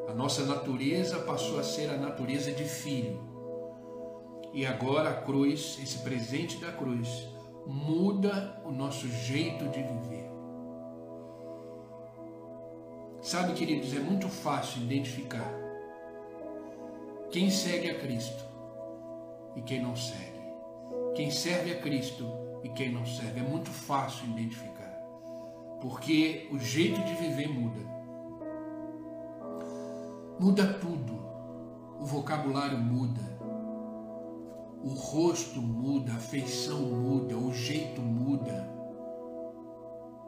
A 0.07 0.13
nossa 0.13 0.45
natureza 0.45 1.17
passou 1.21 1.59
a 1.59 1.63
ser 1.63 1.89
a 1.89 1.97
natureza 1.97 2.51
de 2.51 2.63
filho 2.63 3.19
e 4.53 4.67
agora 4.67 5.09
a 5.09 5.21
cruz, 5.23 5.79
esse 5.81 5.97
presente 6.03 6.57
da 6.57 6.71
cruz, 6.71 7.27
muda 7.65 8.61
o 8.63 8.71
nosso 8.71 9.07
jeito 9.07 9.67
de 9.69 9.81
viver. 9.81 10.29
Sabe, 13.19 13.53
queridos, 13.53 13.95
é 13.95 13.99
muito 13.99 14.29
fácil 14.29 14.83
identificar 14.83 15.62
quem 17.33 17.49
segue 17.49 17.89
a 17.89 17.99
Cristo 17.99 18.45
e 19.55 19.61
quem 19.61 19.81
não 19.81 19.95
segue. 19.95 20.41
Quem 21.15 21.29
serve 21.29 21.73
a 21.73 21.81
Cristo 21.81 22.25
e 22.63 22.69
quem 22.69 22.93
não 22.93 23.05
serve. 23.05 23.41
É 23.41 23.43
muito 23.43 23.69
fácil 23.69 24.25
identificar. 24.29 24.97
Porque 25.81 26.47
o 26.51 26.57
jeito 26.57 27.03
de 27.03 27.13
viver 27.15 27.49
muda. 27.49 27.81
Muda 30.39 30.73
tudo. 30.75 31.21
O 31.99 32.05
vocabulário 32.05 32.77
muda 32.77 33.33
o 34.83 34.89
rosto 34.89 35.61
muda, 35.61 36.11
a 36.11 36.17
feição 36.17 36.81
muda, 36.81 37.37
o 37.37 37.53
jeito 37.53 38.01
muda, 38.01 38.69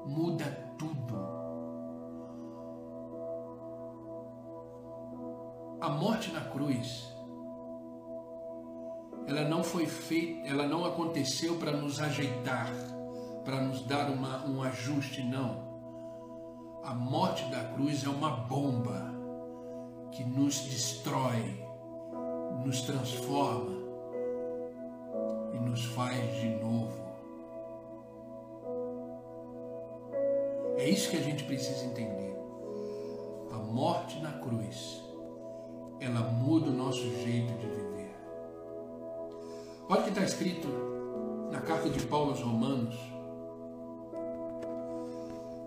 muda 0.05 0.45
tudo. 0.77 1.24
A 5.85 5.89
morte 5.89 6.31
na 6.31 6.41
cruz, 6.41 7.13
ela 9.27 9.47
não 9.47 9.63
foi 9.63 9.85
feita, 9.85 10.49
ela 10.49 10.67
não 10.67 10.83
aconteceu 10.83 11.57
para 11.57 11.73
nos 11.73 12.01
ajeitar, 12.01 12.71
para 13.43 13.61
nos 13.61 13.83
dar 13.85 14.09
uma, 14.09 14.43
um 14.47 14.63
ajuste, 14.63 15.21
não. 15.21 15.63
A 16.83 16.95
morte 16.95 17.45
da 17.51 17.65
cruz 17.65 18.03
é 18.03 18.09
uma 18.09 18.31
bomba 18.31 19.13
que 20.11 20.23
nos 20.23 20.61
destrói, 20.61 21.63
nos 22.65 22.81
transforma, 22.81 23.75
e 25.53 25.59
nos 25.59 25.85
faz 25.85 26.35
de 26.37 26.49
novo. 26.55 26.97
É 30.77 30.89
isso 30.89 31.11
que 31.11 31.17
a 31.17 31.21
gente 31.21 31.43
precisa 31.43 31.85
entender. 31.85 32.35
A 33.51 33.59
morte 33.59 34.19
na 34.19 34.31
cruz, 34.39 35.04
ela 35.99 36.21
muda 36.21 36.69
o 36.69 36.73
nosso 36.73 37.01
jeito 37.01 37.53
de 37.53 37.67
viver. 37.67 38.15
Olha 39.87 40.01
o 40.01 40.03
que 40.03 40.09
está 40.09 40.23
escrito 40.23 40.67
na 41.51 41.61
carta 41.61 41.89
de 41.89 42.05
Paulo 42.05 42.31
aos 42.31 42.41
Romanos, 42.41 42.95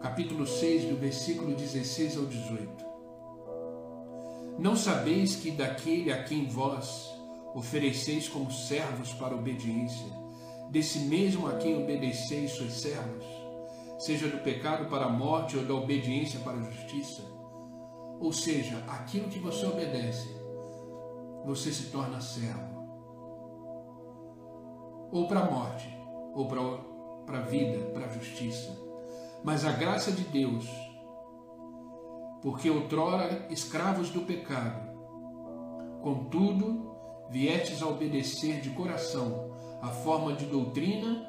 capítulo 0.01 0.47
6, 0.47 0.85
do 0.91 0.97
versículo 0.97 1.55
16 1.55 2.19
ao 2.19 2.27
18. 2.27 2.87
Não 4.59 4.75
sabeis 4.75 5.37
que 5.37 5.51
daquele 5.51 6.13
a 6.13 6.25
quem 6.25 6.47
vós 6.47 7.15
ofereceis 7.55 8.29
como 8.29 8.51
servos 8.51 9.13
para 9.15 9.35
obediência, 9.35 10.07
desse 10.71 11.01
mesmo 11.01 11.47
a 11.47 11.57
quem 11.57 11.83
obedeceis 11.83 12.53
sois 12.53 12.73
servos, 12.75 13.25
seja 13.99 14.29
do 14.29 14.39
pecado 14.39 14.89
para 14.89 15.07
a 15.07 15.11
morte 15.11 15.57
ou 15.57 15.65
da 15.65 15.75
obediência 15.75 16.41
para 16.41 16.59
a 16.59 16.63
justiça. 16.63 17.38
Ou 18.21 18.33
seja, 18.33 18.85
aquilo 18.89 19.29
que 19.29 19.39
você 19.39 19.65
obedece, 19.65 20.29
você 21.45 21.73
se 21.73 21.91
torna 21.91 22.21
servo. 22.21 22.79
Ou 25.13 25.29
para 25.29 25.41
a 25.41 25.51
morte, 25.51 25.89
ou 26.35 26.47
para 27.25 27.39
a 27.39 27.43
vida, 27.43 27.91
para 27.91 28.07
a 28.07 28.09
justiça. 28.09 28.77
Mas 29.45 29.65
a 29.65 29.73
graça 29.73 30.11
de 30.11 30.25
Deus, 30.25 30.69
porque 32.43 32.69
outrora 32.69 33.47
escravos 33.51 34.11
do 34.11 34.23
pecado, 34.23 34.89
contudo, 36.03 36.97
viestes 37.31 37.83
a 37.83 37.87
obedecer 37.87 38.61
de 38.61 38.71
coração 38.71 39.51
a 39.81 39.89
forma 39.89 40.35
de 40.35 40.47
doutrina 40.47 41.25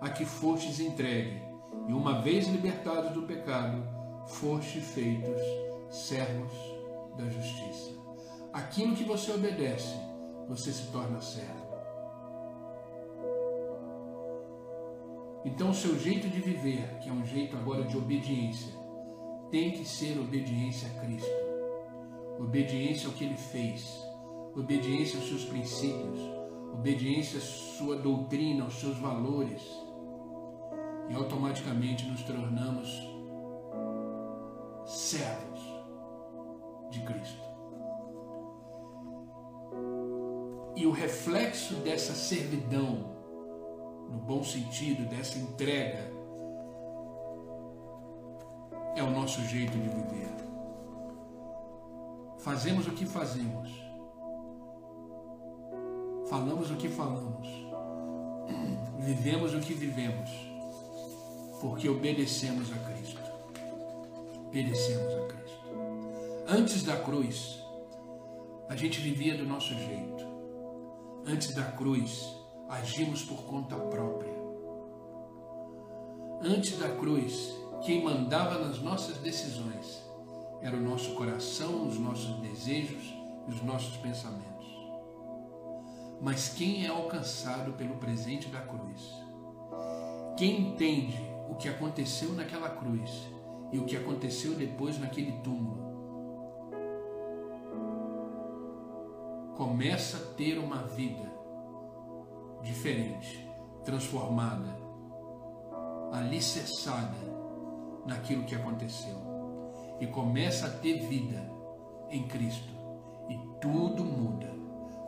a 0.00 0.10
que 0.10 0.24
fostes 0.24 0.78
entregue, 0.78 1.42
e 1.88 1.92
uma 1.92 2.20
vez 2.20 2.46
libertados 2.48 3.12
do 3.12 3.22
pecado, 3.22 3.82
fostes 4.26 4.84
feitos 4.88 5.40
servos 5.94 6.52
da 7.16 7.28
justiça. 7.28 7.92
Aquilo 8.52 8.96
que 8.96 9.04
você 9.04 9.32
obedece, 9.32 9.94
você 10.48 10.72
se 10.72 10.90
torna 10.90 11.20
servo. 11.20 11.64
Então, 15.44 15.70
o 15.70 15.74
seu 15.74 15.98
jeito 15.98 16.28
de 16.28 16.40
viver, 16.40 16.98
que 17.00 17.08
é 17.08 17.12
um 17.12 17.24
jeito 17.24 17.56
agora 17.56 17.84
de 17.84 17.96
obediência, 17.96 18.72
tem 19.50 19.70
que 19.70 19.84
ser 19.84 20.18
obediência 20.18 20.88
a 20.88 21.00
Cristo, 21.04 21.30
obediência 22.40 23.08
ao 23.08 23.14
que 23.14 23.24
Ele 23.24 23.36
fez, 23.36 24.02
obediência 24.56 25.18
aos 25.18 25.28
seus 25.28 25.44
princípios, 25.44 26.20
obediência 26.72 27.38
à 27.38 27.42
sua 27.42 27.96
doutrina, 27.96 28.64
aos 28.64 28.74
seus 28.74 28.98
valores. 28.98 29.62
E 31.10 31.14
automaticamente 31.14 32.06
nos 32.06 32.22
tornamos 32.22 32.88
servos 34.86 35.73
de 36.94 37.00
Cristo. 37.00 37.44
E 40.76 40.86
o 40.86 40.90
reflexo 40.90 41.74
dessa 41.76 42.14
servidão, 42.14 43.14
no 44.10 44.18
bom 44.18 44.42
sentido, 44.42 45.08
dessa 45.08 45.38
entrega, 45.38 46.10
é 48.96 49.02
o 49.02 49.10
nosso 49.10 49.40
jeito 49.42 49.72
de 49.72 49.88
viver. 49.88 50.34
Fazemos 52.38 52.86
o 52.86 52.92
que 52.92 53.06
fazemos 53.06 53.84
falamos 56.34 56.70
o 56.70 56.76
que 56.76 56.88
falamos, 56.88 57.46
vivemos 58.98 59.54
o 59.54 59.60
que 59.60 59.72
vivemos, 59.72 60.30
porque 61.60 61.88
obedecemos 61.88 62.72
a 62.72 62.76
Cristo. 62.90 63.20
Obedecemos 64.48 65.14
a 65.14 65.26
Cristo. 65.28 65.43
Antes 66.46 66.82
da 66.82 66.94
cruz, 66.98 67.64
a 68.68 68.76
gente 68.76 69.00
vivia 69.00 69.34
do 69.34 69.46
nosso 69.46 69.72
jeito. 69.72 70.26
Antes 71.26 71.54
da 71.54 71.64
cruz, 71.64 72.22
agimos 72.68 73.22
por 73.22 73.44
conta 73.44 73.74
própria. 73.74 74.34
Antes 76.42 76.78
da 76.78 76.90
cruz, 76.96 77.50
quem 77.82 78.04
mandava 78.04 78.58
nas 78.58 78.78
nossas 78.82 79.16
decisões 79.16 80.04
era 80.60 80.76
o 80.76 80.82
nosso 80.82 81.14
coração, 81.14 81.88
os 81.88 81.98
nossos 81.98 82.38
desejos 82.40 83.14
e 83.48 83.50
os 83.50 83.62
nossos 83.62 83.96
pensamentos. 83.96 84.66
Mas 86.20 86.50
quem 86.50 86.84
é 86.84 86.88
alcançado 86.88 87.72
pelo 87.72 87.96
presente 87.96 88.48
da 88.48 88.60
cruz? 88.60 89.10
Quem 90.36 90.60
entende 90.60 91.18
o 91.48 91.54
que 91.54 91.70
aconteceu 91.70 92.34
naquela 92.34 92.68
cruz 92.68 93.10
e 93.72 93.78
o 93.78 93.86
que 93.86 93.96
aconteceu 93.96 94.54
depois 94.54 94.98
naquele 94.98 95.32
túmulo? 95.40 95.83
Começa 99.56 100.16
a 100.16 100.34
ter 100.34 100.58
uma 100.58 100.82
vida 100.82 101.32
diferente, 102.62 103.48
transformada, 103.84 104.76
alicerçada 106.12 107.16
naquilo 108.04 108.44
que 108.44 108.54
aconteceu. 108.54 109.16
E 110.00 110.06
começa 110.08 110.66
a 110.66 110.70
ter 110.70 111.06
vida 111.06 111.48
em 112.10 112.26
Cristo. 112.26 112.74
E 113.28 113.38
tudo 113.60 114.04
muda. 114.04 114.52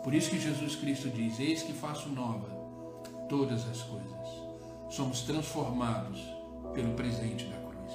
Por 0.02 0.14
isso 0.14 0.30
que 0.30 0.38
Jesus 0.38 0.76
Cristo 0.76 1.10
diz: 1.10 1.40
Eis 1.40 1.62
que 1.62 1.72
faço 1.72 2.08
nova 2.08 2.48
todas 3.28 3.68
as 3.68 3.82
coisas. 3.82 4.28
Somos 4.88 5.22
transformados 5.22 6.22
pelo 6.72 6.94
presente 6.94 7.46
da 7.46 7.56
cruz. 7.56 7.92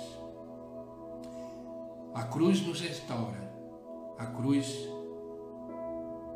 A 2.13 2.23
cruz 2.23 2.65
nos 2.65 2.81
restaura, 2.81 3.53
a 4.17 4.25
cruz 4.25 4.85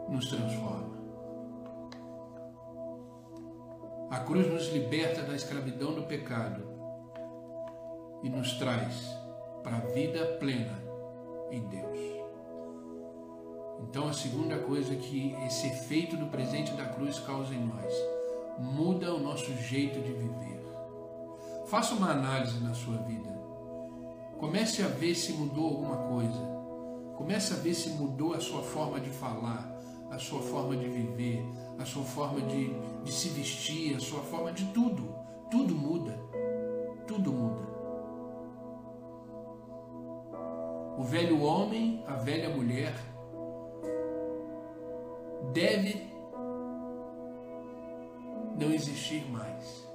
nos 0.10 0.30
transforma. 0.30 0.96
A 4.10 4.20
cruz 4.20 4.48
nos 4.48 4.72
liberta 4.72 5.24
da 5.24 5.36
escravidão 5.36 5.94
do 5.94 6.04
pecado 6.04 6.63
e 8.24 8.30
nos 8.30 8.54
traz 8.54 9.15
para 9.63 9.78
a 9.78 9.82
vida 9.91 10.38
plena 10.39 10.80
em 11.52 11.62
Deus. 11.68 12.00
Então, 13.82 14.08
a 14.08 14.13
segunda 14.13 14.58
coisa 14.58 14.96
que 14.96 15.36
esse 15.46 15.68
efeito 15.68 16.15
do 16.15 16.28
presente 16.28 16.72
da 16.74 16.86
cruz 16.86 17.20
causa 17.20 17.54
em 17.54 17.65
nós, 17.65 17.94
muda 18.58 19.13
o 19.13 19.20
nosso 19.20 19.54
jeito 19.58 20.00
de 20.02 20.13
viver. 20.13 20.63
Faça 21.65 21.96
uma 21.96 22.12
análise 22.12 22.60
na 22.63 22.74
sua 22.74 22.98
vida. 22.98 23.30
Comece 24.38 24.84
a 24.84 24.88
ver 24.88 25.15
se 25.15 25.34
mudou 25.34 25.65
alguma 25.65 25.98
coisa. 25.98 26.56
Comece 27.15 27.54
a 27.54 27.58
ver 27.58 27.74
se 27.74 27.89
mudou 27.89 28.34
a 28.34 28.39
sua 28.39 28.62
forma 28.62 29.00
de 29.00 29.10
falar, 29.10 29.75
a 30.15 30.19
sua 30.19 30.39
forma 30.39 30.78
de 30.78 30.88
viver, 30.88 31.45
a 31.78 31.84
sua 31.84 32.04
forma 32.04 32.39
de, 32.41 32.73
de 33.04 33.12
se 33.12 33.30
vestir, 33.30 33.97
a 33.97 33.99
sua 33.99 34.21
forma 34.21 34.51
de 34.54 34.65
tudo. 34.67 35.13
Tudo 35.51 35.75
muda. 35.75 36.17
Tudo 37.06 37.34
muda. 37.34 37.75
O 40.97 41.04
velho 41.04 41.41
homem, 41.41 42.01
a 42.08 42.13
velha 42.13 42.49
mulher, 42.49 42.95
deve 45.51 46.08
não 48.58 48.71
existir 48.71 49.30
mais. 49.30 49.86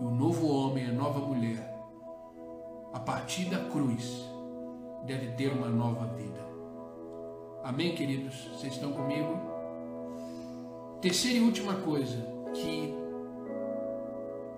E 0.00 0.04
o 0.04 0.10
novo 0.10 0.46
homem, 0.48 0.86
a 0.86 0.92
nova 0.92 1.20
mulher, 1.20 1.78
a 2.94 3.00
partir 3.00 3.44
da 3.50 3.58
cruz, 3.68 4.26
deve 5.04 5.32
ter 5.32 5.52
uma 5.52 5.68
nova 5.68 6.06
vida. 6.14 6.47
Amém, 7.68 7.94
queridos? 7.94 8.34
Vocês 8.46 8.72
estão 8.72 8.92
comigo? 8.92 9.38
Terceira 11.02 11.36
e 11.36 11.42
última 11.42 11.74
coisa 11.74 12.16
que 12.54 12.94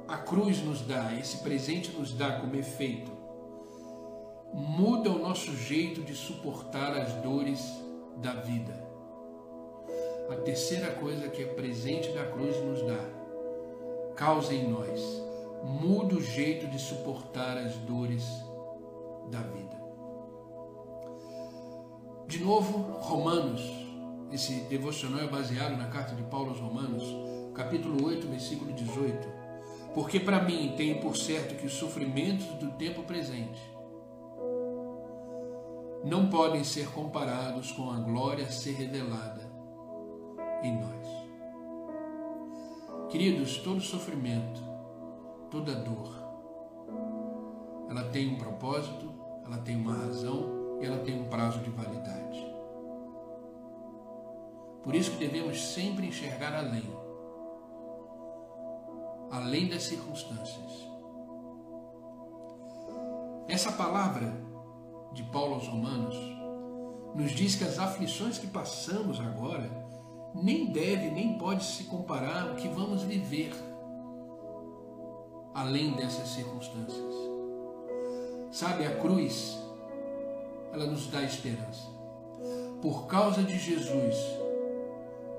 a 0.06 0.16
cruz 0.16 0.62
nos 0.62 0.82
dá, 0.82 1.12
esse 1.18 1.38
presente 1.38 1.90
nos 1.90 2.12
dá 2.12 2.38
como 2.38 2.54
efeito, 2.54 3.10
muda 4.54 5.10
o 5.10 5.18
nosso 5.18 5.56
jeito 5.56 6.02
de 6.02 6.14
suportar 6.14 6.96
as 6.96 7.12
dores 7.14 7.60
da 8.18 8.34
vida. 8.34 8.80
A 10.30 10.36
terceira 10.36 10.92
coisa 10.92 11.28
que 11.28 11.42
é 11.42 11.46
presente 11.46 12.12
da 12.12 12.26
cruz 12.26 12.56
nos 12.64 12.80
dá, 12.82 14.14
causa 14.14 14.54
em 14.54 14.68
nós, 14.68 15.00
muda 15.64 16.14
o 16.14 16.22
jeito 16.22 16.68
de 16.68 16.78
suportar 16.78 17.58
as 17.58 17.74
dores 17.78 18.24
da 19.32 19.40
vida. 19.40 19.79
De 22.30 22.38
novo, 22.38 23.00
Romanos, 23.00 23.60
esse 24.30 24.60
devocional 24.68 25.18
é 25.18 25.26
baseado 25.26 25.76
na 25.76 25.88
carta 25.88 26.14
de 26.14 26.22
Paulo 26.22 26.50
aos 26.50 26.60
Romanos, 26.60 27.02
capítulo 27.56 28.06
8, 28.06 28.28
versículo 28.28 28.72
18. 28.72 29.28
Porque 29.92 30.20
para 30.20 30.40
mim 30.40 30.72
tenho 30.76 31.00
por 31.00 31.16
certo 31.16 31.56
que 31.56 31.66
os 31.66 31.72
sofrimentos 31.72 32.46
do 32.60 32.70
tempo 32.74 33.02
presente 33.02 33.60
não 36.04 36.30
podem 36.30 36.62
ser 36.62 36.88
comparados 36.92 37.72
com 37.72 37.90
a 37.90 37.98
glória 37.98 38.44
a 38.44 38.52
ser 38.52 38.76
revelada 38.76 39.50
em 40.62 40.78
nós. 40.78 41.08
Queridos, 43.10 43.56
todo 43.56 43.80
sofrimento, 43.80 44.62
toda 45.50 45.74
dor, 45.74 46.14
ela 47.88 48.04
tem 48.04 48.32
um 48.32 48.38
propósito, 48.38 49.12
ela 49.44 49.58
tem 49.58 49.74
uma 49.74 49.94
razão 49.94 50.59
ela 50.80 50.98
tem 51.04 51.20
um 51.20 51.28
prazo 51.28 51.60
de 51.60 51.70
validade. 51.70 52.50
Por 54.82 54.94
isso 54.94 55.12
que 55.12 55.18
devemos 55.18 55.60
sempre 55.74 56.06
enxergar 56.06 56.54
além, 56.54 56.90
além 59.30 59.68
das 59.68 59.82
circunstâncias. 59.82 60.88
Essa 63.46 63.72
palavra 63.72 64.32
de 65.12 65.22
Paulo 65.24 65.54
aos 65.54 65.68
Romanos 65.68 66.16
nos 67.14 67.32
diz 67.32 67.56
que 67.56 67.64
as 67.64 67.78
aflições 67.78 68.38
que 68.38 68.46
passamos 68.46 69.20
agora 69.20 69.68
nem 70.34 70.72
deve 70.72 71.10
nem 71.10 71.36
pode 71.36 71.64
se 71.64 71.84
comparar 71.84 72.48
ao 72.48 72.54
que 72.54 72.68
vamos 72.68 73.02
viver 73.02 73.52
além 75.54 75.92
dessas 75.92 76.28
circunstâncias. 76.28 77.14
Sabe, 78.52 78.86
a 78.86 78.96
cruz, 78.98 79.58
ela 80.72 80.86
nos 80.86 81.06
dá 81.08 81.22
esperança. 81.22 81.88
Por 82.80 83.06
causa 83.06 83.42
de 83.42 83.58
Jesus, 83.58 84.16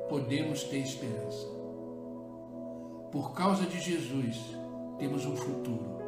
podemos 0.10 0.64
ter 0.64 0.78
esperança. 0.80 1.48
Por 3.12 3.34
causa 3.34 3.66
de 3.66 3.80
Jesus, 3.80 4.38
temos 5.00 5.26
um 5.26 5.36
futuro. 5.36 6.00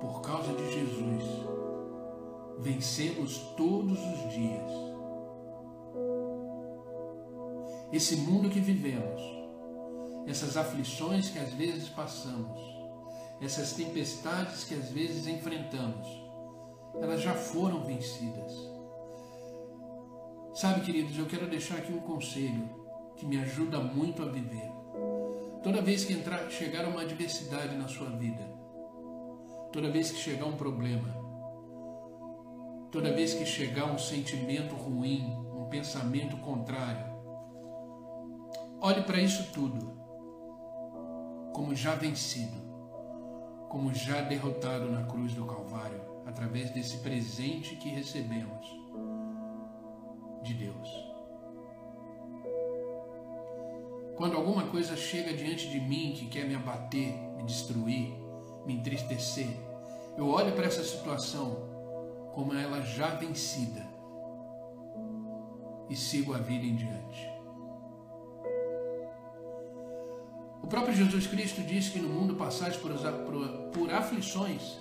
Por 0.00 0.20
causa 0.20 0.52
de 0.52 0.72
Jesus, 0.72 1.24
vencemos 2.58 3.38
todos 3.56 3.98
os 3.98 4.32
dias. 4.32 4.70
Esse 7.92 8.16
mundo 8.16 8.50
que 8.50 8.60
vivemos, 8.60 9.22
essas 10.26 10.56
aflições 10.56 11.30
que 11.30 11.38
às 11.38 11.52
vezes 11.54 11.88
passamos, 11.88 12.60
essas 13.40 13.72
tempestades 13.72 14.64
que 14.64 14.74
às 14.74 14.90
vezes 14.90 15.26
enfrentamos, 15.26 16.25
elas 17.00 17.20
já 17.20 17.34
foram 17.34 17.82
vencidas. 17.84 18.52
Sabe, 20.54 20.80
queridos, 20.80 21.18
eu 21.18 21.26
quero 21.26 21.48
deixar 21.48 21.76
aqui 21.76 21.92
um 21.92 22.00
conselho 22.00 22.68
que 23.16 23.26
me 23.26 23.38
ajuda 23.38 23.78
muito 23.78 24.22
a 24.22 24.26
viver. 24.26 24.70
Toda 25.62 25.82
vez 25.82 26.04
que 26.04 26.12
entrar, 26.12 26.48
chegar 26.50 26.86
uma 26.86 27.02
adversidade 27.02 27.76
na 27.76 27.88
sua 27.88 28.08
vida, 28.10 28.42
toda 29.72 29.90
vez 29.90 30.10
que 30.10 30.18
chegar 30.18 30.46
um 30.46 30.56
problema, 30.56 31.08
toda 32.90 33.12
vez 33.12 33.34
que 33.34 33.44
chegar 33.44 33.84
um 33.86 33.98
sentimento 33.98 34.74
ruim, 34.74 35.36
um 35.54 35.68
pensamento 35.68 36.36
contrário, 36.38 37.04
olhe 38.80 39.02
para 39.02 39.20
isso 39.20 39.52
tudo 39.52 39.96
como 41.52 41.74
já 41.74 41.94
vencido, 41.94 42.60
como 43.70 43.92
já 43.92 44.20
derrotado 44.20 44.90
na 44.90 45.04
cruz 45.04 45.32
do 45.34 45.46
Calvário, 45.46 46.05
através 46.26 46.70
desse 46.70 46.98
presente 46.98 47.76
que 47.76 47.88
recebemos 47.88 48.66
de 50.42 50.54
Deus. 50.54 51.06
Quando 54.16 54.36
alguma 54.36 54.64
coisa 54.64 54.96
chega 54.96 55.32
diante 55.32 55.68
de 55.68 55.78
mim 55.78 56.14
que 56.16 56.26
quer 56.26 56.46
me 56.48 56.54
abater, 56.54 57.14
me 57.36 57.44
destruir, 57.44 58.12
me 58.66 58.74
entristecer, 58.74 59.48
eu 60.16 60.26
olho 60.28 60.52
para 60.52 60.66
essa 60.66 60.82
situação 60.82 61.56
como 62.32 62.54
ela 62.54 62.80
já 62.82 63.10
vencida 63.10 63.86
e 65.88 65.94
sigo 65.94 66.34
a 66.34 66.38
vida 66.38 66.64
em 66.64 66.74
diante. 66.74 67.30
O 70.62 70.66
próprio 70.66 70.94
Jesus 70.94 71.26
Cristo 71.28 71.62
disse 71.62 71.92
que 71.92 72.00
no 72.00 72.08
mundo 72.08 72.34
passais 72.34 72.76
por, 72.76 72.90
por, 72.92 73.48
por 73.72 73.90
aflições, 73.92 74.80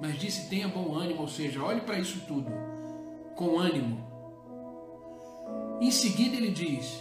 mas 0.00 0.18
disse 0.18 0.48
tenha 0.48 0.68
bom 0.68 0.94
ânimo, 0.94 1.22
ou 1.22 1.28
seja, 1.28 1.62
olhe 1.62 1.80
para 1.80 1.98
isso 1.98 2.20
tudo 2.26 2.50
com 3.38 3.56
ânimo. 3.56 4.04
Em 5.80 5.92
seguida 5.92 6.36
ele 6.36 6.50
diz: 6.50 7.00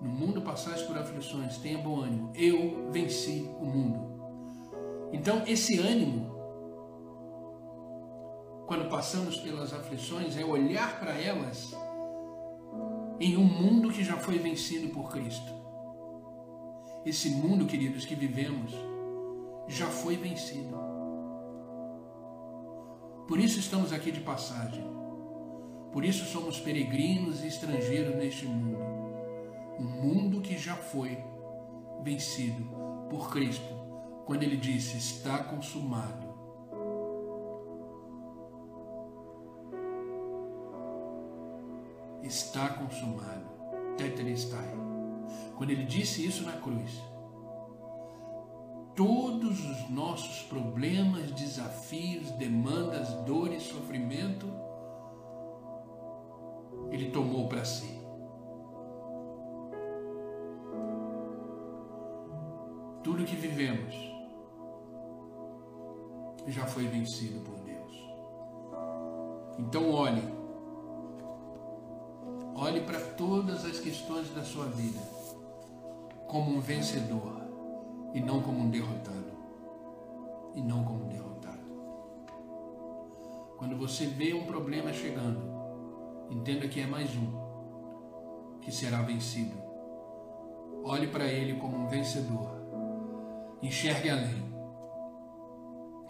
No 0.00 0.08
mundo 0.08 0.40
passais 0.40 0.82
por 0.82 0.96
aflições, 0.96 1.58
tenha 1.58 1.78
bom 1.78 2.00
ânimo, 2.00 2.32
eu 2.34 2.90
venci 2.90 3.48
o 3.60 3.66
mundo. 3.66 4.14
Então, 5.12 5.42
esse 5.46 5.78
ânimo, 5.78 6.34
quando 8.66 8.88
passamos 8.88 9.36
pelas 9.36 9.72
aflições, 9.72 10.36
é 10.36 10.44
olhar 10.44 10.98
para 10.98 11.12
elas 11.12 11.72
em 13.20 13.36
um 13.36 13.44
mundo 13.44 13.92
que 13.92 14.02
já 14.02 14.16
foi 14.16 14.38
vencido 14.38 14.88
por 14.88 15.12
Cristo. 15.12 15.52
Esse 17.04 17.28
mundo, 17.30 17.66
queridos, 17.66 18.06
que 18.06 18.14
vivemos 18.14 18.72
já 19.68 19.86
foi 19.86 20.16
vencido. 20.16 20.93
Por 23.26 23.40
isso 23.40 23.58
estamos 23.58 23.92
aqui 23.92 24.12
de 24.12 24.20
passagem. 24.20 24.84
Por 25.92 26.04
isso 26.04 26.24
somos 26.26 26.60
peregrinos 26.60 27.42
e 27.42 27.46
estrangeiros 27.46 28.16
neste 28.16 28.44
mundo. 28.44 28.78
Um 29.78 29.84
mundo 29.84 30.40
que 30.40 30.58
já 30.58 30.76
foi 30.76 31.16
vencido 32.02 32.64
por 33.08 33.30
Cristo, 33.30 33.64
quando 34.26 34.42
ele 34.42 34.56
disse: 34.56 34.98
Está 34.98 35.38
consumado. 35.38 36.34
Está 42.22 42.68
consumado. 42.70 43.46
Tetelestai. 43.96 44.74
Quando 45.56 45.70
ele 45.70 45.84
disse 45.84 46.26
isso 46.26 46.42
na 46.42 46.52
cruz, 46.52 47.00
todos 48.94 49.58
os 49.64 49.90
nossos 49.90 50.42
problemas, 50.42 51.30
desafios, 51.32 52.30
demandas, 52.32 53.08
dores, 53.24 53.64
sofrimento, 53.64 54.46
ele 56.90 57.10
tomou 57.10 57.48
para 57.48 57.64
si. 57.64 58.00
Tudo 63.02 63.24
que 63.24 63.36
vivemos 63.36 63.94
já 66.46 66.66
foi 66.66 66.86
vencido 66.86 67.40
por 67.40 67.58
Deus. 67.60 67.74
Então 69.58 69.90
olhe, 69.90 70.22
olhe 72.54 72.80
para 72.82 73.00
todas 73.00 73.64
as 73.64 73.78
questões 73.80 74.30
da 74.30 74.44
sua 74.44 74.66
vida 74.66 75.00
como 76.28 76.56
um 76.56 76.60
vencedor 76.60 77.43
e 78.14 78.20
não 78.20 78.40
como 78.40 78.60
um 78.60 78.70
derrotado. 78.70 79.34
E 80.54 80.62
não 80.62 80.84
como 80.84 81.04
um 81.04 81.08
derrotado. 81.08 81.58
Quando 83.58 83.76
você 83.76 84.06
vê 84.06 84.32
um 84.32 84.46
problema 84.46 84.92
chegando, 84.92 85.40
entenda 86.30 86.68
que 86.68 86.80
é 86.80 86.86
mais 86.86 87.10
um 87.16 87.44
que 88.60 88.70
será 88.70 89.02
vencido. 89.02 89.60
Olhe 90.84 91.08
para 91.08 91.26
ele 91.26 91.58
como 91.58 91.76
um 91.76 91.88
vencedor. 91.88 92.50
Enxergue 93.60 94.10
além. 94.10 94.44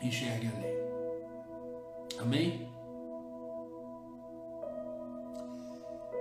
Enxergue 0.02 0.50
além. 0.54 0.74
Amém? 2.20 2.68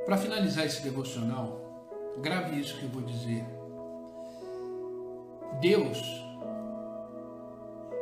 Para 0.05 0.17
finalizar 0.17 0.65
esse 0.65 0.81
devocional, 0.81 1.59
grave 2.21 2.59
isso 2.59 2.77
que 2.77 2.85
eu 2.85 2.89
vou 2.89 3.01
dizer 3.01 3.45
Deus, 5.59 6.01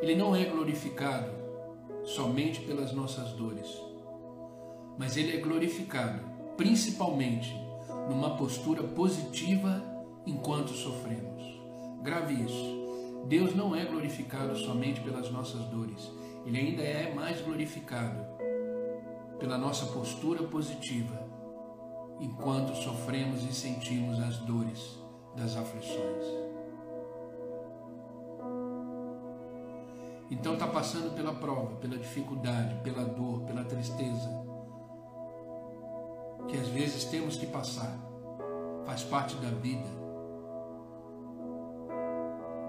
Ele 0.01 0.15
não 0.15 0.35
é 0.35 0.45
glorificado 0.45 1.31
somente 2.03 2.61
pelas 2.61 2.93
nossas 2.93 3.31
dores, 3.33 3.69
mas 4.97 5.17
Ele 5.17 5.37
é 5.37 5.39
glorificado 5.39 6.23
principalmente 6.57 7.55
numa 8.09 8.35
postura 8.35 8.83
positiva 8.83 9.81
enquanto 10.25 10.71
sofremos. 10.71 11.43
Grave 12.01 12.33
isso. 12.33 12.81
Deus 13.27 13.55
não 13.55 13.75
é 13.75 13.85
glorificado 13.85 14.55
somente 14.57 15.01
pelas 15.01 15.31
nossas 15.31 15.61
dores, 15.65 16.11
Ele 16.45 16.57
ainda 16.57 16.81
é 16.81 17.13
mais 17.13 17.39
glorificado 17.41 18.25
pela 19.39 19.57
nossa 19.57 19.85
postura 19.87 20.43
positiva 20.43 21.29
enquanto 22.19 22.75
sofremos 22.75 23.43
e 23.43 23.53
sentimos 23.53 24.19
as 24.19 24.37
dores 24.37 24.99
das 25.35 25.55
aflições. 25.55 26.40
Então 30.32 30.54
está 30.54 30.65
passando 30.65 31.13
pela 31.13 31.34
prova, 31.34 31.76
pela 31.76 31.98
dificuldade, 31.98 32.76
pela 32.86 33.04
dor, 33.04 33.41
pela 33.41 33.65
tristeza, 33.65 34.30
que 36.48 36.58
às 36.58 36.70
vezes 36.70 37.04
temos 37.04 37.36
que 37.36 37.46
passar, 37.46 38.00
faz 38.86 39.04
parte 39.04 39.36
da 39.36 39.50
vida. 39.50 39.89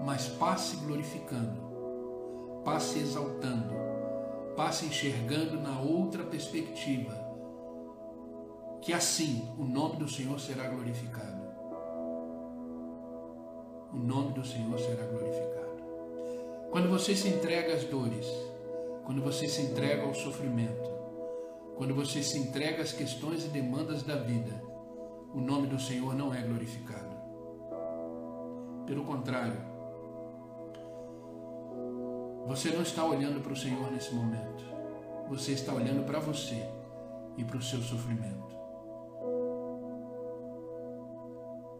Mas 0.05 0.27
passe 0.27 0.75
glorificando, 0.75 2.61
passe 2.65 2.99
exaltando, 2.99 3.73
passe 4.57 4.85
enxergando 4.85 5.57
na 5.61 5.79
outra 5.79 6.25
perspectiva, 6.25 7.13
que 8.81 8.91
assim 8.91 9.49
o 9.57 9.63
nome 9.63 9.95
do 9.95 10.09
Senhor 10.09 10.37
será 10.37 10.67
glorificado. 10.67 11.41
O 13.93 13.95
nome 13.95 14.33
do 14.33 14.45
Senhor 14.45 14.77
será 14.77 15.05
glorificado. 15.05 15.62
Quando 16.73 16.89
você 16.89 17.15
se 17.15 17.27
entrega 17.27 17.75
às 17.75 17.83
dores, 17.83 18.25
quando 19.05 19.21
você 19.21 19.47
se 19.47 19.61
entrega 19.61 20.07
ao 20.07 20.15
sofrimento, 20.15 20.89
quando 21.75 21.93
você 21.93 22.23
se 22.23 22.35
entrega 22.39 22.81
às 22.81 22.91
questões 22.91 23.45
e 23.45 23.49
demandas 23.49 24.01
da 24.01 24.15
vida, 24.15 24.59
o 25.35 25.39
nome 25.39 25.67
do 25.67 25.79
Senhor 25.79 26.15
não 26.15 26.33
é 26.33 26.41
glorificado. 26.41 27.15
Pelo 28.87 29.05
contrário, 29.05 29.61
você 32.47 32.71
não 32.71 32.81
está 32.81 33.05
olhando 33.05 33.39
para 33.43 33.53
o 33.53 33.55
Senhor 33.55 33.91
nesse 33.91 34.11
momento. 34.11 34.63
Você 35.29 35.51
está 35.51 35.75
olhando 35.75 36.03
para 36.07 36.19
você 36.19 36.67
e 37.37 37.43
para 37.43 37.57
o 37.57 37.61
seu 37.61 37.83
sofrimento. 37.83 38.57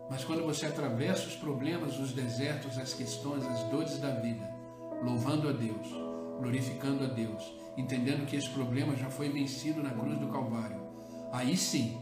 Mas 0.08 0.24
quando 0.24 0.46
você 0.46 0.68
atravessa 0.68 1.26
os 1.26 1.36
problemas, 1.36 1.98
os 1.98 2.14
desertos, 2.14 2.78
as 2.78 2.94
questões, 2.94 3.44
as 3.44 3.64
dores 3.72 3.98
da 3.98 4.12
vida, 4.12 4.54
louvando 5.04 5.50
a 5.50 5.52
Deus, 5.52 5.88
glorificando 6.40 7.04
a 7.04 7.08
Deus, 7.08 7.54
entendendo 7.78 8.26
que 8.26 8.36
esse 8.36 8.50
problema 8.50 8.96
já 8.96 9.10
foi 9.10 9.30
vencido 9.30 9.84
na 9.84 9.92
cruz 9.92 10.18
do 10.18 10.28
Calvário, 10.28 10.82
aí 11.32 11.58
sim 11.58 11.98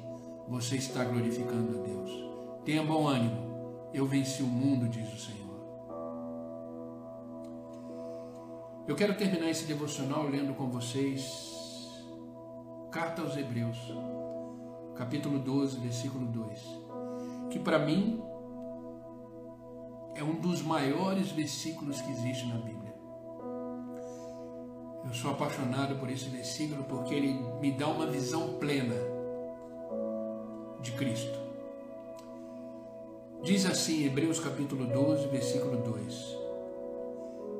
você 0.47 0.75
está 0.75 1.03
glorificando 1.03 1.79
a 1.79 1.81
Deus. 1.81 2.11
Tenha 2.63 2.83
bom 2.83 3.07
ânimo, 3.07 3.89
eu 3.93 4.05
venci 4.05 4.43
o 4.43 4.47
mundo, 4.47 4.87
diz 4.87 5.11
o 5.11 5.17
Senhor. 5.17 5.41
Eu 8.87 8.95
quero 8.95 9.15
terminar 9.15 9.49
esse 9.49 9.65
devocional 9.65 10.27
lendo 10.27 10.53
com 10.53 10.69
vocês 10.69 11.59
Carta 12.91 13.21
aos 13.21 13.37
Hebreus, 13.37 13.77
capítulo 14.97 15.39
12, 15.39 15.79
versículo 15.79 16.25
2, 16.25 16.59
que 17.49 17.57
para 17.57 17.79
mim 17.79 18.21
é 20.13 20.21
um 20.21 20.41
dos 20.41 20.61
maiores 20.61 21.31
versículos 21.31 22.01
que 22.01 22.11
existe 22.11 22.45
na 22.47 22.57
Bíblia. 22.57 22.90
Eu 25.03 25.13
sou 25.13 25.31
apaixonado 25.31 25.95
por 25.95 26.09
esse 26.09 26.25
versículo 26.25 26.83
porque 26.83 27.13
ele 27.13 27.33
me 27.59 27.71
dá 27.71 27.87
uma 27.87 28.05
visão 28.05 28.53
plena 28.59 28.95
de 30.79 30.91
Cristo. 30.93 31.39
Diz 33.43 33.65
assim, 33.65 34.05
Hebreus 34.05 34.39
capítulo 34.39 34.85
12, 34.85 35.27
versículo 35.27 35.77
2: 35.77 36.37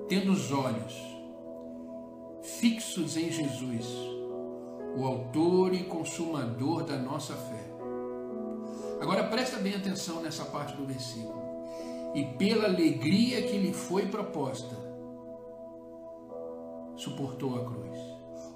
Tendo 0.08 0.32
os 0.32 0.51
olhos 0.51 0.93
fixos 2.43 3.17
em 3.17 3.32
Jesus, 3.32 3.88
o 4.95 5.06
autor 5.06 5.73
e 5.73 5.84
consumador 5.84 6.84
da 6.84 6.97
nossa 6.97 7.34
fé. 7.34 7.71
Agora 8.99 9.23
presta 9.23 9.58
bem 9.58 9.73
atenção 9.73 10.21
nessa 10.21 10.45
parte 10.45 10.75
do 10.75 10.86
versículo. 10.86 11.41
E 12.13 12.25
pela 12.38 12.65
alegria 12.65 13.41
que 13.43 13.58
lhe 13.58 13.73
foi 13.73 14.06
proposta, 14.08 14.75
suportou 17.02 17.56
a 17.56 17.66
cruz. 17.66 17.98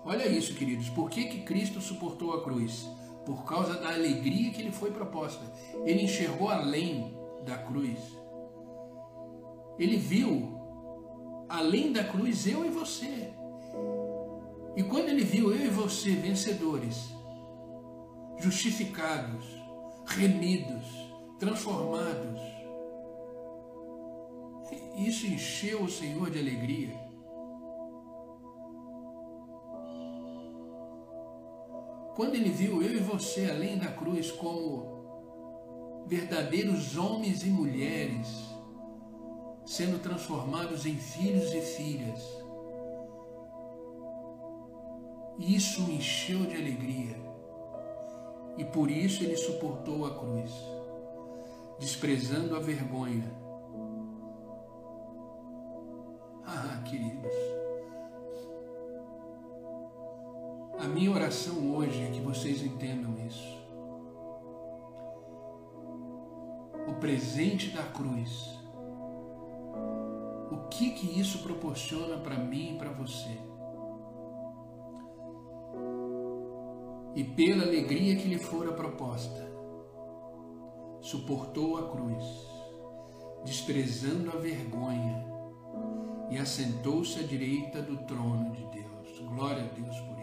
Olha 0.04 0.28
isso, 0.28 0.54
queridos. 0.54 0.88
Por 0.90 1.10
que, 1.10 1.26
que 1.26 1.42
Cristo 1.42 1.82
suportou 1.82 2.34
a 2.34 2.44
cruz? 2.44 2.88
Por 3.26 3.44
causa 3.44 3.74
da 3.74 3.92
alegria 3.92 4.52
que 4.52 4.62
lhe 4.62 4.72
foi 4.72 4.92
proposta. 4.92 5.44
Ele 5.84 6.04
enxergou 6.04 6.50
além 6.50 7.18
da 7.44 7.58
cruz. 7.58 8.00
Ele 9.80 9.98
viu 9.98 10.60
além 11.50 11.92
da 11.92 12.04
cruz 12.04 12.46
eu 12.46 12.64
e 12.64 12.70
você. 12.70 13.34
E 14.76 14.84
quando 14.84 15.10
ele 15.10 15.24
viu 15.24 15.52
eu 15.52 15.66
e 15.66 15.70
você 15.70 16.12
vencedores, 16.12 17.10
justificados, 18.38 19.46
remidos, 20.06 20.86
transformados, 21.40 22.42
isso 24.98 25.26
encheu 25.26 25.84
o 25.84 25.90
Senhor 25.90 26.30
de 26.30 26.40
alegria. 26.40 27.05
Quando 32.16 32.36
ele 32.36 32.50
viu 32.50 32.82
eu 32.82 32.94
e 32.94 33.00
você 33.00 33.52
além 33.52 33.78
da 33.78 33.88
cruz 33.88 34.32
como 34.32 36.06
verdadeiros 36.08 36.96
homens 36.96 37.44
e 37.44 37.50
mulheres, 37.50 38.56
sendo 39.66 40.02
transformados 40.02 40.86
em 40.86 40.96
filhos 40.96 41.54
e 41.54 41.60
filhas, 41.60 42.22
isso 45.38 45.84
o 45.84 45.92
encheu 45.92 46.46
de 46.46 46.56
alegria 46.56 47.18
e 48.58 48.64
por 48.64 48.90
isso 48.90 49.22
ele 49.22 49.36
suportou 49.36 50.06
a 50.06 50.18
cruz, 50.18 50.52
desprezando 51.78 52.56
a 52.56 52.60
vergonha. 52.60 53.30
Ah, 56.46 56.82
queridos, 56.86 57.34
a 60.80 60.88
minha 60.88 61.12
oração 61.12 61.76
hoje 61.76 62.02
é 62.02 62.12
que 62.12 62.22
vocês 62.22 62.62
entendam 62.62 63.16
isso. 63.26 63.64
O 66.88 66.94
presente 67.00 67.72
da 67.72 67.84
cruz. 67.84 68.60
O 70.52 70.68
que 70.70 70.92
que 70.92 71.20
isso 71.20 71.40
proporciona 71.40 72.18
para 72.18 72.38
mim 72.38 72.76
e 72.76 72.78
para 72.78 72.92
você? 72.92 73.38
e 77.16 77.24
pela 77.24 77.64
alegria 77.64 78.18
que 78.18 78.28
lhe 78.28 78.38
fora 78.38 78.74
proposta, 78.74 79.50
suportou 81.00 81.78
a 81.78 81.90
cruz, 81.90 82.26
desprezando 83.46 84.32
a 84.32 84.36
vergonha, 84.36 85.26
e 86.30 86.38
assentou-se 86.38 87.18
à 87.20 87.24
direita 87.24 87.82
do 87.82 87.98
trono 88.06 88.52
de 88.52 88.66
Deus. 88.66 89.20
Glória 89.30 89.64
a 89.64 89.68
Deus 89.68 89.98
por 90.02 90.15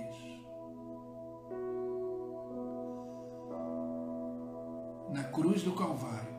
Na 5.13 5.25
cruz 5.25 5.63
do 5.63 5.73
Calvário, 5.73 6.33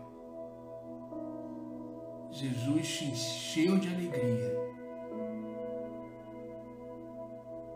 Jesus 2.31 2.87
se 2.87 3.05
encheu 3.05 3.77
de 3.77 3.87
alegria 3.87 4.73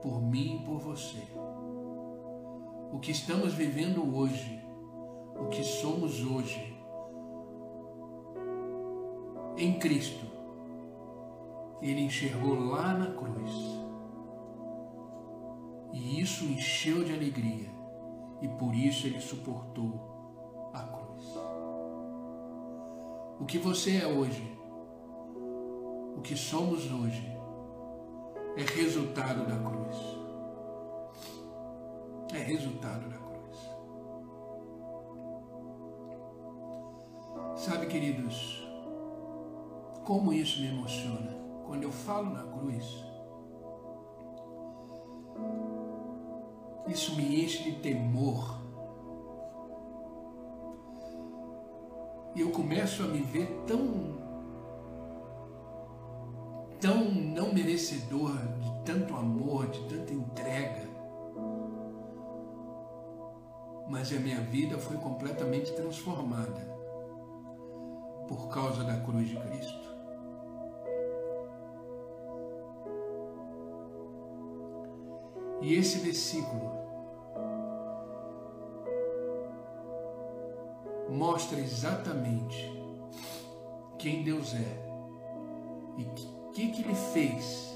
por 0.01 0.19
mim 0.19 0.55
e 0.55 0.65
por 0.65 0.79
você 0.79 1.21
o 2.91 2.97
que 2.99 3.11
estamos 3.11 3.53
vivendo 3.53 4.15
hoje, 4.15 4.59
o 5.39 5.49
que 5.49 5.63
somos 5.63 6.25
hoje, 6.25 6.75
em 9.55 9.77
Cristo, 9.77 10.25
ele 11.79 12.01
enxergou 12.01 12.55
lá 12.55 12.95
na 12.95 13.11
cruz. 13.11 13.51
E 15.93 16.19
isso 16.19 16.43
encheu 16.45 17.03
de 17.03 17.13
alegria, 17.13 17.69
e 18.41 18.47
por 18.47 18.73
isso 18.73 19.05
ele 19.05 19.19
suportou 19.19 20.16
O 23.39 23.45
que 23.45 23.57
você 23.57 23.97
é 23.97 24.07
hoje, 24.07 24.57
o 26.15 26.21
que 26.21 26.35
somos 26.35 26.91
hoje, 26.91 27.25
é 28.55 28.61
resultado 28.61 29.45
da 29.45 29.57
cruz 29.57 30.17
é 32.35 32.39
resultado 32.39 33.09
da 33.09 33.17
cruz. 33.17 33.57
Sabe, 37.55 37.87
queridos, 37.87 38.67
como 40.03 40.33
isso 40.33 40.61
me 40.61 40.67
emociona 40.67 41.35
quando 41.65 41.83
eu 41.83 41.91
falo 41.91 42.29
na 42.31 42.43
cruz. 42.43 43.05
Isso 46.87 47.15
me 47.15 47.43
enche 47.43 47.71
de 47.71 47.79
temor. 47.79 48.66
E 52.37 52.41
eu 52.41 52.51
começo 52.51 53.03
a 53.03 53.07
me 53.07 53.21
ver 53.21 53.47
tão 53.67 54.15
tão 56.79 57.11
não 57.11 57.51
merecedor 57.51 58.37
de 58.59 58.85
tanto 58.85 59.15
amor, 59.15 59.67
de 59.67 59.81
tanta 59.89 60.13
entrega 60.13 60.87
mas 63.89 64.11
a 64.11 64.19
minha 64.19 64.41
vida 64.41 64.77
foi 64.77 64.97
completamente 64.97 65.71
transformada 65.73 66.61
por 68.27 68.49
causa 68.49 68.83
da 68.83 68.97
cruz 68.99 69.29
de 69.29 69.39
Cristo. 69.39 69.87
E 75.61 75.73
esse 75.73 75.99
versículo 75.99 76.76
mostra 81.17 81.59
exatamente 81.59 82.71
quem 83.97 84.23
Deus 84.23 84.53
é 84.53 84.87
e 85.97 86.03
o 86.03 86.51
que, 86.51 86.69
que 86.69 86.81
Ele 86.83 86.95
fez 87.13 87.75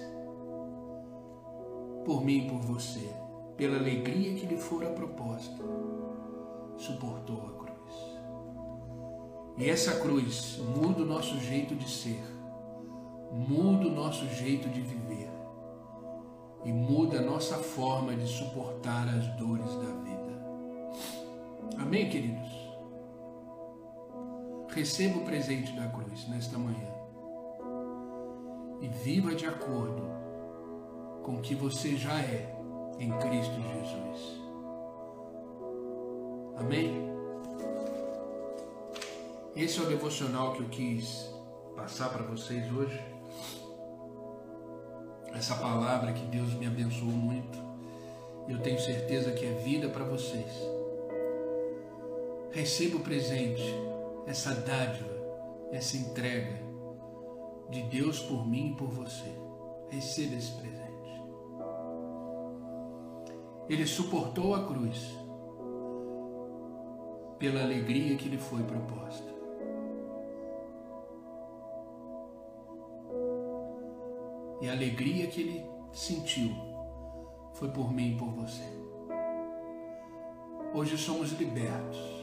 por 2.05 2.23
mim 2.23 2.45
e 2.45 2.49
por 2.49 2.59
você, 2.59 3.11
pela 3.57 3.77
alegria 3.77 4.35
que 4.35 4.45
lhe 4.45 4.57
fora 4.57 4.89
proposta 4.91 5.63
suportou 6.77 7.37
a 7.47 7.63
cruz. 7.63 7.95
E 9.57 9.69
essa 9.69 9.99
cruz 9.99 10.59
muda 10.75 11.01
o 11.01 11.05
nosso 11.05 11.39
jeito 11.39 11.75
de 11.75 11.89
ser, 11.89 12.23
muda 13.31 13.87
o 13.87 13.91
nosso 13.91 14.25
jeito 14.27 14.69
de 14.69 14.81
viver 14.81 15.29
e 16.63 16.71
muda 16.71 17.19
a 17.19 17.21
nossa 17.21 17.57
forma 17.57 18.15
de 18.15 18.27
suportar 18.27 19.07
as 19.09 19.27
dores 19.35 19.73
da 19.75 19.93
vida. 20.03 20.21
Amém, 21.79 22.09
queridos? 22.09 22.40
Receba 24.73 25.19
o 25.19 25.25
presente 25.25 25.73
da 25.73 25.87
cruz 25.89 26.27
nesta 26.29 26.57
manhã 26.57 26.87
e 28.81 28.87
viva 28.87 29.35
de 29.35 29.45
acordo 29.45 30.01
com 31.23 31.35
o 31.35 31.41
que 31.41 31.53
você 31.53 31.97
já 31.97 32.19
é 32.19 32.55
em 32.97 33.11
Cristo 33.19 33.55
Jesus. 33.61 34.41
Amém? 36.57 37.11
Esse 39.55 39.79
é 39.79 39.83
o 39.83 39.87
devocional 39.87 40.53
que 40.53 40.61
eu 40.61 40.69
quis 40.69 41.29
passar 41.75 42.09
para 42.09 42.23
vocês 42.23 42.71
hoje. 42.71 42.99
Essa 45.33 45.55
palavra 45.55 46.13
que 46.13 46.25
Deus 46.27 46.53
me 46.53 46.65
abençoou 46.65 47.11
muito. 47.11 47.57
Eu 48.47 48.59
tenho 48.59 48.79
certeza 48.79 49.31
que 49.31 49.45
é 49.45 49.53
vida 49.63 49.89
para 49.89 50.05
vocês. 50.05 50.51
Receba 52.51 52.97
o 52.97 53.01
presente, 53.01 53.63
essa 54.25 54.53
dádiva, 54.53 55.09
essa 55.71 55.97
entrega 55.97 56.61
de 57.69 57.83
Deus 57.83 58.19
por 58.19 58.47
mim 58.47 58.71
e 58.71 58.75
por 58.75 58.89
você. 58.89 59.31
Receba 59.89 60.35
esse 60.35 60.51
presente. 60.53 60.81
Ele 63.67 63.85
suportou 63.85 64.53
a 64.55 64.65
cruz 64.65 65.17
pela 67.37 67.61
alegria 67.61 68.15
que 68.15 68.29
lhe 68.29 68.37
foi 68.37 68.63
proposta. 68.63 69.31
E 74.61 74.69
a 74.69 74.73
alegria 74.73 75.27
que 75.27 75.41
ele 75.41 75.65
sentiu 75.91 76.51
foi 77.53 77.69
por 77.69 77.91
mim 77.91 78.13
e 78.13 78.17
por 78.17 78.29
você. 78.29 78.63
Hoje 80.73 80.97
somos 80.97 81.31
libertos. 81.31 82.20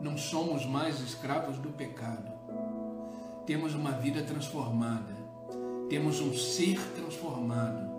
Não 0.00 0.16
somos 0.16 0.64
mais 0.64 1.00
escravos 1.00 1.58
do 1.58 1.70
pecado. 1.70 2.32
Temos 3.46 3.74
uma 3.74 3.92
vida 3.92 4.22
transformada. 4.22 5.14
Temos 5.88 6.20
um 6.20 6.34
ser 6.34 6.80
transformado. 6.94 7.90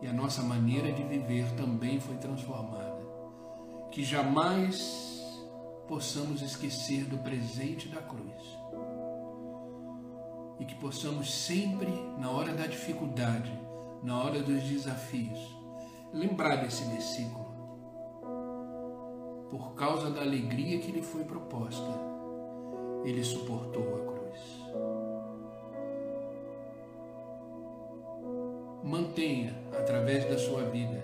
E 0.00 0.06
a 0.06 0.12
nossa 0.12 0.42
maneira 0.42 0.92
de 0.92 1.02
viver 1.02 1.50
também 1.56 2.00
foi 2.00 2.16
transformada. 2.16 3.04
Que 3.90 4.04
jamais 4.04 5.22
possamos 5.86 6.42
esquecer 6.42 7.04
do 7.04 7.18
presente 7.18 7.88
da 7.88 8.00
cruz 8.00 8.64
e 10.58 10.64
que 10.64 10.74
possamos 10.76 11.32
sempre, 11.34 11.90
na 12.18 12.30
hora 12.30 12.54
da 12.54 12.66
dificuldade, 12.66 13.52
na 14.02 14.22
hora 14.22 14.42
dos 14.42 14.62
desafios, 14.62 15.38
lembrar 16.12 16.56
desse 16.56 16.84
versículo. 16.84 17.43
Por 19.54 19.72
causa 19.76 20.10
da 20.10 20.22
alegria 20.22 20.80
que 20.80 20.90
lhe 20.90 21.00
foi 21.00 21.22
proposta, 21.22 21.86
ele 23.04 23.22
suportou 23.22 23.84
a 23.94 24.12
cruz. 24.12 24.40
Mantenha 28.82 29.56
através 29.78 30.28
da 30.28 30.36
sua 30.36 30.64
vida, 30.64 31.00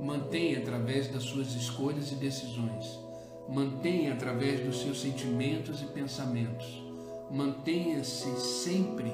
mantenha 0.00 0.60
através 0.60 1.08
das 1.08 1.24
suas 1.24 1.48
escolhas 1.48 2.10
e 2.10 2.14
decisões, 2.14 2.98
mantenha 3.46 4.14
através 4.14 4.64
dos 4.64 4.80
seus 4.80 5.02
sentimentos 5.02 5.82
e 5.82 5.86
pensamentos. 5.88 6.82
Mantenha-se 7.30 8.34
sempre 8.40 9.12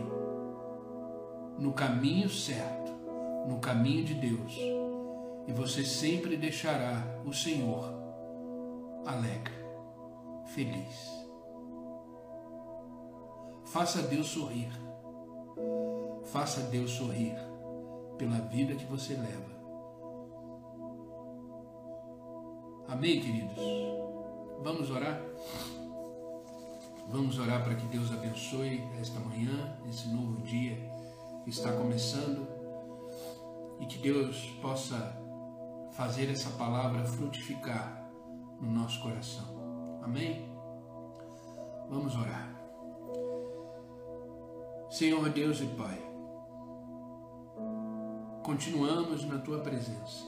no 1.59 1.73
caminho 1.73 2.31
certo, 2.31 2.93
no 3.49 3.59
caminho 3.59 4.05
de 4.05 4.15
Deus, 4.15 4.57
e 5.49 5.53
você 5.53 5.85
sempre 5.85 6.37
deixará 6.37 7.21
o 7.27 7.35
Senhor 7.35 7.98
alegre, 9.07 9.55
feliz. 10.47 11.19
Faça 13.65 14.03
Deus 14.03 14.29
sorrir. 14.29 14.71
Faça 16.25 16.63
Deus 16.63 16.91
sorrir 16.91 17.35
pela 18.17 18.39
vida 18.41 18.75
que 18.75 18.85
você 18.85 19.15
leva. 19.15 19.59
Amém, 22.89 23.21
queridos? 23.21 23.59
Vamos 24.63 24.91
orar? 24.91 25.21
Vamos 27.09 27.39
orar 27.39 27.63
para 27.63 27.75
que 27.75 27.87
Deus 27.87 28.11
abençoe 28.13 28.83
esta 29.01 29.21
manhã, 29.21 29.79
esse 29.89 30.09
novo 30.09 30.43
dia 30.43 30.77
que 31.45 31.51
está 31.51 31.73
começando 31.73 32.47
e 33.81 33.87
que 33.87 33.99
Deus 33.99 34.51
possa 34.61 35.17
fazer 35.93 36.31
essa 36.31 36.51
palavra 36.51 37.05
frutificar 37.05 38.08
no 38.61 38.71
nosso 38.71 39.01
coração. 39.03 39.45
Amém? 40.03 40.49
Vamos 41.89 42.15
orar. 42.17 42.55
Senhor 44.91 45.29
Deus 45.31 45.61
e 45.61 45.67
Pai, 45.67 45.99
continuamos 48.43 49.25
na 49.25 49.39
tua 49.39 49.61
presença, 49.61 50.25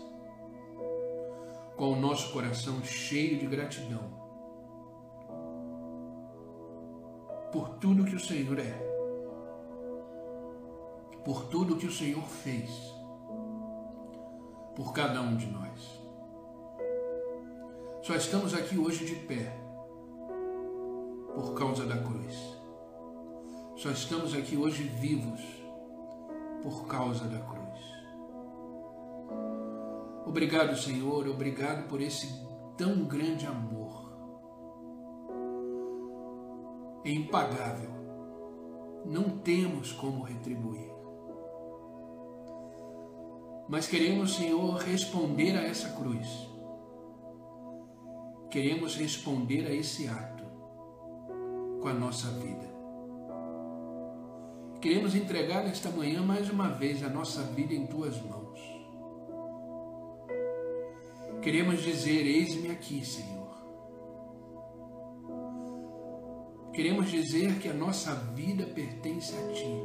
com 1.76 1.92
o 1.92 2.00
nosso 2.00 2.32
coração 2.32 2.82
cheio 2.84 3.38
de 3.38 3.46
gratidão 3.46 4.20
por 7.52 7.70
tudo 7.80 8.04
que 8.04 8.14
o 8.14 8.20
Senhor 8.20 8.58
é, 8.58 8.90
por 11.24 11.46
tudo 11.46 11.76
que 11.76 11.86
o 11.86 11.92
Senhor 11.92 12.22
fez, 12.22 12.70
por 14.76 14.92
cada 14.92 15.20
um 15.20 15.36
de 15.36 15.46
nós. 15.46 15.99
Só 18.10 18.16
estamos 18.16 18.54
aqui 18.54 18.76
hoje 18.76 19.04
de 19.04 19.14
pé 19.14 19.56
por 21.32 21.54
causa 21.54 21.86
da 21.86 21.96
cruz. 21.96 22.34
Só 23.76 23.88
estamos 23.92 24.34
aqui 24.34 24.56
hoje 24.56 24.82
vivos 24.82 25.40
por 26.60 26.88
causa 26.88 27.24
da 27.28 27.38
cruz. 27.38 27.78
Obrigado, 30.26 30.76
Senhor, 30.76 31.28
obrigado 31.28 31.86
por 31.86 32.00
esse 32.00 32.26
tão 32.76 33.04
grande 33.04 33.46
amor 33.46 34.10
é 37.04 37.12
impagável. 37.12 37.90
Não 39.06 39.38
temos 39.38 39.92
como 39.92 40.24
retribuir. 40.24 40.90
Mas 43.68 43.86
queremos, 43.86 44.34
Senhor, 44.34 44.78
responder 44.78 45.56
a 45.56 45.62
essa 45.62 45.90
cruz. 45.90 46.49
Queremos 48.50 48.96
responder 48.96 49.64
a 49.68 49.72
esse 49.72 50.08
ato 50.08 50.42
com 51.80 51.86
a 51.86 51.94
nossa 51.94 52.28
vida. 52.32 52.68
Queremos 54.80 55.14
entregar 55.14 55.62
nesta 55.62 55.88
manhã 55.88 56.20
mais 56.20 56.50
uma 56.50 56.68
vez 56.68 57.04
a 57.04 57.08
nossa 57.08 57.44
vida 57.44 57.72
em 57.72 57.86
tuas 57.86 58.20
mãos. 58.22 58.58
Queremos 61.40 61.80
dizer: 61.80 62.26
Eis-me 62.26 62.72
aqui, 62.72 63.06
Senhor. 63.06 63.54
Queremos 66.72 67.08
dizer 67.08 67.56
que 67.60 67.68
a 67.68 67.74
nossa 67.74 68.16
vida 68.34 68.66
pertence 68.66 69.32
a 69.32 69.52
Ti. 69.52 69.76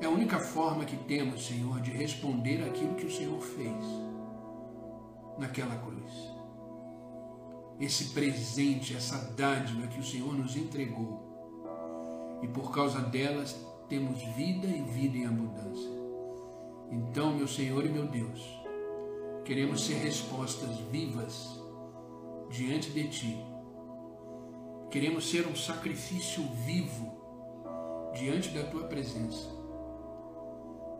É 0.00 0.06
a 0.06 0.10
única 0.10 0.38
forma 0.38 0.84
que 0.84 0.96
temos, 0.96 1.44
Senhor, 1.44 1.80
de 1.80 1.90
responder 1.90 2.62
aquilo 2.62 2.94
que 2.94 3.06
o 3.06 3.10
Senhor 3.10 3.40
fez 3.40 4.15
naquela 5.38 5.76
cruz. 5.76 6.12
Esse 7.78 8.14
presente, 8.14 8.96
essa 8.96 9.18
dádiva 9.32 9.86
que 9.86 10.00
o 10.00 10.04
Senhor 10.04 10.34
nos 10.34 10.56
entregou. 10.56 11.26
E 12.42 12.48
por 12.48 12.72
causa 12.72 13.00
delas 13.00 13.54
temos 13.88 14.22
vida 14.34 14.66
e 14.66 14.82
vida 14.82 15.18
em 15.18 15.26
abundância. 15.26 15.90
Então, 16.90 17.36
meu 17.36 17.48
Senhor 17.48 17.84
e 17.84 17.88
meu 17.88 18.06
Deus, 18.06 18.40
queremos 19.44 19.84
ser 19.84 19.94
respostas 19.94 20.78
vivas 20.90 21.60
diante 22.50 22.90
de 22.90 23.08
Ti. 23.08 23.36
Queremos 24.90 25.28
ser 25.28 25.46
um 25.46 25.56
sacrifício 25.56 26.42
vivo 26.64 27.12
diante 28.14 28.50
da 28.50 28.64
Tua 28.64 28.84
presença. 28.84 29.48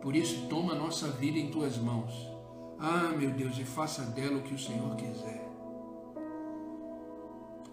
Por 0.01 0.15
isso, 0.15 0.47
toma 0.47 0.73
a 0.73 0.77
nossa 0.77 1.09
vida 1.09 1.39
em 1.39 1.49
Tuas 1.49 1.77
mãos. 1.77 2.36
Ah, 2.79 3.13
meu 3.17 3.31
Deus, 3.31 3.57
e 3.57 3.65
faça 3.65 4.03
dela 4.03 4.37
o 4.37 4.43
que 4.43 4.53
o 4.53 4.59
Senhor 4.59 4.95
quiser. 4.95 5.47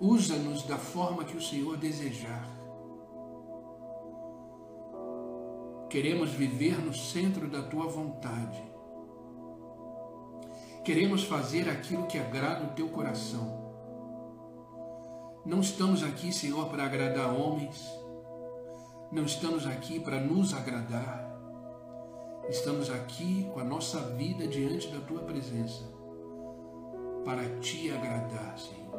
Usa-nos 0.00 0.62
da 0.62 0.78
forma 0.78 1.24
que 1.24 1.36
o 1.36 1.42
Senhor 1.42 1.76
desejar. 1.76 2.48
Queremos 5.90 6.30
viver 6.30 6.78
no 6.78 6.92
centro 6.92 7.48
da 7.48 7.62
Tua 7.62 7.86
vontade. 7.86 8.62
Queremos 10.84 11.24
fazer 11.24 11.68
aquilo 11.68 12.07
que 12.07 12.18
agrada 12.18 12.64
o 12.64 12.74
Teu 12.74 12.88
coração. 12.88 13.62
Não 15.46 15.61
estamos 15.61 16.02
aqui, 16.02 16.32
Senhor, 16.32 16.68
para 16.68 16.84
agradar 16.84 17.32
homens. 17.32 17.86
Não 19.12 19.24
estamos 19.24 19.66
aqui 19.66 20.00
para 20.00 20.18
nos 20.18 20.52
agradar. 20.52 21.24
Estamos 22.49 22.90
aqui 22.90 23.49
com 23.55 23.61
a 23.61 23.64
nossa 23.64 24.01
vida 24.01 24.47
diante 24.47 24.88
da 24.88 25.01
tua 25.01 25.20
presença 25.22 25.82
para 27.24 27.59
te 27.61 27.90
agradar, 27.90 28.59
Senhor. 28.59 28.95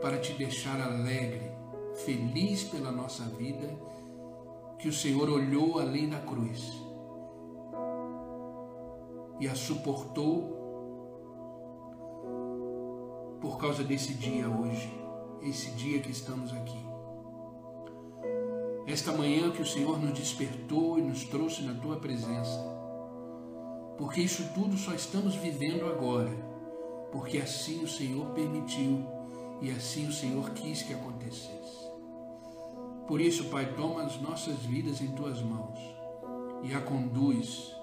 Para 0.00 0.18
te 0.18 0.34
deixar 0.34 0.80
alegre, 0.80 1.50
feliz 2.04 2.62
pela 2.64 2.92
nossa 2.92 3.24
vida, 3.24 3.68
que 4.78 4.88
o 4.88 4.92
Senhor 4.92 5.28
olhou 5.28 5.80
além 5.80 6.08
da 6.08 6.20
cruz 6.20 6.72
e 9.40 9.48
a 9.48 9.54
suportou 9.54 10.62
por 13.40 13.58
causa 13.58 13.82
desse 13.82 14.14
dia 14.14 14.48
hoje, 14.48 14.92
esse 15.42 15.70
dia 15.72 16.00
que 16.00 16.10
estamos 16.10 16.52
aqui. 16.52 16.93
Esta 18.86 19.12
manhã 19.12 19.50
que 19.50 19.62
o 19.62 19.66
Senhor 19.66 19.98
nos 19.98 20.12
despertou 20.18 20.98
e 20.98 21.02
nos 21.02 21.24
trouxe 21.24 21.62
na 21.62 21.72
tua 21.72 21.96
presença. 21.96 22.62
Porque 23.96 24.20
isso 24.20 24.44
tudo 24.54 24.76
só 24.76 24.92
estamos 24.92 25.34
vivendo 25.36 25.86
agora, 25.86 26.30
porque 27.10 27.38
assim 27.38 27.82
o 27.82 27.88
Senhor 27.88 28.26
permitiu 28.30 29.02
e 29.62 29.70
assim 29.70 30.06
o 30.06 30.12
Senhor 30.12 30.50
quis 30.50 30.82
que 30.82 30.92
acontecesse. 30.92 31.88
Por 33.08 33.22
isso, 33.22 33.44
Pai, 33.44 33.72
toma 33.74 34.02
as 34.02 34.20
nossas 34.20 34.58
vidas 34.58 35.00
em 35.00 35.12
tuas 35.12 35.40
mãos 35.40 35.78
e 36.62 36.74
a 36.74 36.80
conduz 36.80 37.74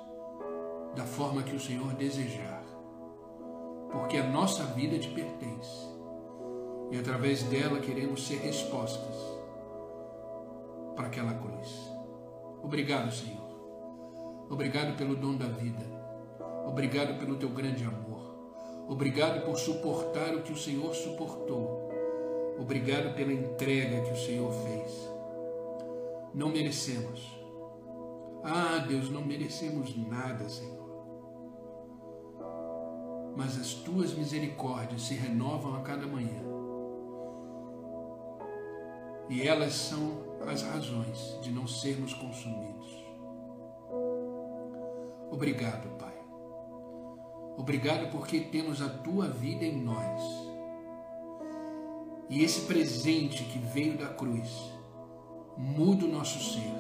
da 0.96 1.06
forma 1.06 1.42
que 1.42 1.56
o 1.56 1.60
Senhor 1.60 1.94
desejar, 1.94 2.64
porque 3.92 4.18
a 4.18 4.30
nossa 4.30 4.66
vida 4.66 5.00
te 5.00 5.08
pertence 5.10 5.90
e 6.92 6.98
através 7.00 7.42
dela 7.44 7.80
queremos 7.80 8.28
ser 8.28 8.40
respostas 8.42 9.41
para 11.02 11.08
aquela 11.08 11.34
cruz. 11.34 11.92
Obrigado, 12.62 13.12
Senhor. 13.12 13.42
Obrigado 14.50 14.96
pelo 14.96 15.16
dom 15.16 15.36
da 15.36 15.48
vida. 15.48 15.84
Obrigado 16.68 17.18
pelo 17.18 17.38
teu 17.38 17.50
grande 17.50 17.84
amor. 17.84 18.22
Obrigado 18.88 19.44
por 19.44 19.58
suportar 19.58 20.36
o 20.36 20.44
que 20.44 20.52
o 20.52 20.58
Senhor 20.58 20.94
suportou. 20.94 21.90
Obrigado 22.60 23.16
pela 23.16 23.34
entrega 23.34 24.02
que 24.02 24.12
o 24.12 24.18
Senhor 24.18 24.52
fez. 24.54 25.10
Não 26.36 26.50
merecemos. 26.50 27.36
Ah, 28.44 28.86
Deus, 28.88 29.10
não 29.10 29.26
merecemos 29.26 29.96
nada, 30.08 30.48
Senhor. 30.50 30.82
Mas 33.36 33.60
as 33.60 33.74
tuas 33.74 34.14
misericórdias 34.14 35.02
se 35.02 35.16
renovam 35.16 35.76
a 35.76 35.82
cada 35.82 36.06
manhã. 36.06 36.44
E 39.30 39.48
elas 39.48 39.74
são 39.74 40.31
as 40.48 40.64
razões 40.64 41.40
de 41.42 41.52
não 41.52 41.68
sermos 41.68 42.14
consumidos. 42.14 43.02
Obrigado, 45.32 45.90
Pai. 45.98 46.14
Obrigado 47.58 48.12
porque 48.12 48.40
temos 48.40 48.82
a 48.82 48.90
tua 48.90 49.28
vida 49.28 49.66
em 49.66 49.82
nós. 49.82 50.22
E 52.30 52.44
esse 52.44 52.62
presente 52.62 53.44
que 53.44 53.60
veio 53.60 53.98
da 53.98 54.08
cruz 54.08 54.50
muda 55.58 56.06
o 56.06 56.08
nosso 56.08 56.40
ser, 56.54 56.74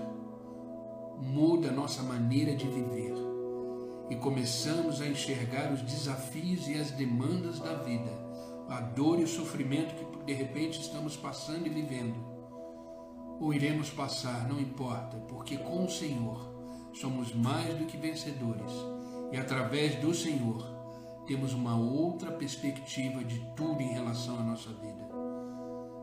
muda 1.20 1.70
a 1.70 1.72
nossa 1.74 2.02
maneira 2.04 2.56
de 2.56 2.68
viver. 2.68 3.14
E 4.10 4.16
começamos 4.16 5.02
a 5.02 5.08
enxergar 5.08 5.72
os 5.72 5.82
desafios 5.82 6.68
e 6.68 6.76
as 6.76 6.92
demandas 6.92 7.60
da 7.60 7.76
vida, 7.76 8.12
a 8.70 8.82
dor 8.82 9.20
e 9.20 9.24
o 9.24 9.28
sofrimento 9.28 9.94
que 9.94 10.26
de 10.26 10.34
repente 10.34 10.80
estamos 10.82 11.16
passando 11.16 11.68
e 11.68 11.70
vivendo. 11.70 12.31
Ou 13.42 13.52
iremos 13.52 13.90
passar, 13.90 14.48
não 14.48 14.62
importa, 14.62 15.18
porque 15.28 15.58
com 15.58 15.84
o 15.84 15.90
Senhor 15.90 16.40
somos 16.94 17.34
mais 17.34 17.74
do 17.74 17.86
que 17.86 17.98
vencedores 17.98 18.72
e 19.32 19.38
através 19.38 19.96
do 19.96 20.14
Senhor 20.14 20.64
temos 21.26 21.52
uma 21.52 21.76
outra 21.76 22.32
perspectiva 22.32 23.24
de 23.24 23.40
tudo 23.56 23.82
em 23.82 23.94
relação 23.94 24.38
à 24.38 24.44
nossa 24.44 24.70
vida. 24.70 25.10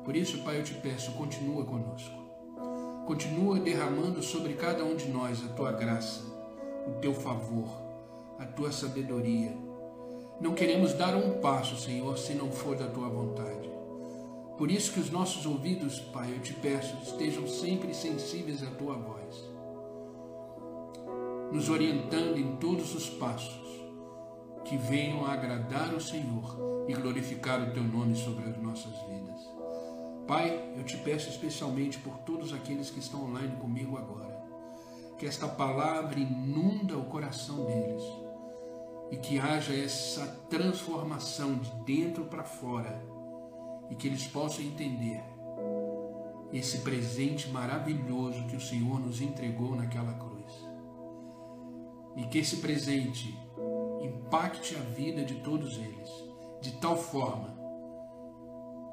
Por 0.05 0.17
isso, 0.17 0.39
Pai, 0.39 0.59
eu 0.59 0.65
te 0.65 0.75
peço, 0.75 1.13
continua 1.13 1.65
conosco. 1.65 2.19
Continua 3.07 3.61
derramando 3.61 4.21
sobre 4.21 4.55
cada 4.55 4.85
um 4.85 4.97
de 4.97 5.09
nós 5.09 5.45
a 5.45 5.49
tua 5.53 5.71
graça, 5.71 6.25
o 6.89 6.99
teu 7.01 7.15
favor, 7.15 7.69
a 8.39 8.47
tua 8.47 8.73
sabedoria. 8.73 9.57
Não 10.41 10.55
queremos 10.55 10.93
dar 10.93 11.15
um 11.15 11.41
passo, 11.41 11.77
Senhor, 11.77 12.19
se 12.19 12.35
não 12.35 12.51
for 12.51 12.77
da 12.77 12.89
tua 12.89 13.09
vontade. 13.09 13.68
Por 14.59 14.71
isso 14.71 14.93
que 14.93 15.01
os 15.01 15.11
nossos 15.11 15.47
ouvidos, 15.47 16.01
Pai, 16.01 16.35
eu 16.35 16.41
te 16.41 16.53
peço, 16.53 16.97
estejam 17.03 17.47
sempre 17.47 17.95
sensíveis 17.95 18.63
à 18.63 18.71
tua 18.73 18.95
voz 18.95 19.59
nos 21.53 21.71
orientando 21.71 22.37
em 22.37 22.57
todos 22.57 22.95
os 22.95 23.09
passos, 23.09 23.67
que 24.65 24.77
venham 24.77 25.25
a 25.25 25.33
agradar 25.33 25.95
o 25.95 26.01
Senhor 26.01 26.85
e 26.87 26.93
glorificar 26.93 27.63
o 27.63 27.73
Teu 27.73 27.83
nome 27.83 28.15
sobre 28.17 28.51
as 28.51 28.57
nossas 28.59 28.93
vidas. 29.09 29.49
Pai, 30.27 30.75
eu 30.77 30.85
te 30.85 30.99
peço 30.99 31.31
especialmente 31.31 31.99
por 31.99 32.19
todos 32.19 32.53
aqueles 32.53 32.91
que 32.91 32.99
estão 32.99 33.25
online 33.25 33.57
comigo 33.57 33.97
agora, 33.97 34.39
que 35.19 35.27
esta 35.27 35.49
palavra 35.49 36.19
inunda 36.19 36.99
o 36.99 37.05
coração 37.05 37.65
deles 37.65 38.03
e 39.11 39.17
que 39.17 39.39
haja 39.39 39.75
essa 39.75 40.27
transformação 40.51 41.57
de 41.57 41.71
dentro 41.87 42.25
para 42.27 42.45
fora 42.45 43.03
e 43.91 43.95
que 43.95 44.07
eles 44.07 44.27
possam 44.27 44.65
entender 44.65 45.23
esse 46.53 46.79
presente 46.79 47.49
maravilhoso 47.49 48.47
que 48.47 48.57
o 48.57 48.61
Senhor 48.61 49.01
nos 49.01 49.21
entregou 49.21 49.75
naquela 49.75 50.15
cruz 50.15 50.39
e 52.19 52.25
que 52.25 52.39
esse 52.39 52.57
presente 52.57 53.39
impacte 54.03 54.75
a 54.75 54.81
vida 54.81 55.25
de 55.25 55.37
todos 55.37 55.79
eles, 55.79 56.11
de 56.61 56.73
tal 56.81 56.97
forma 56.97 57.57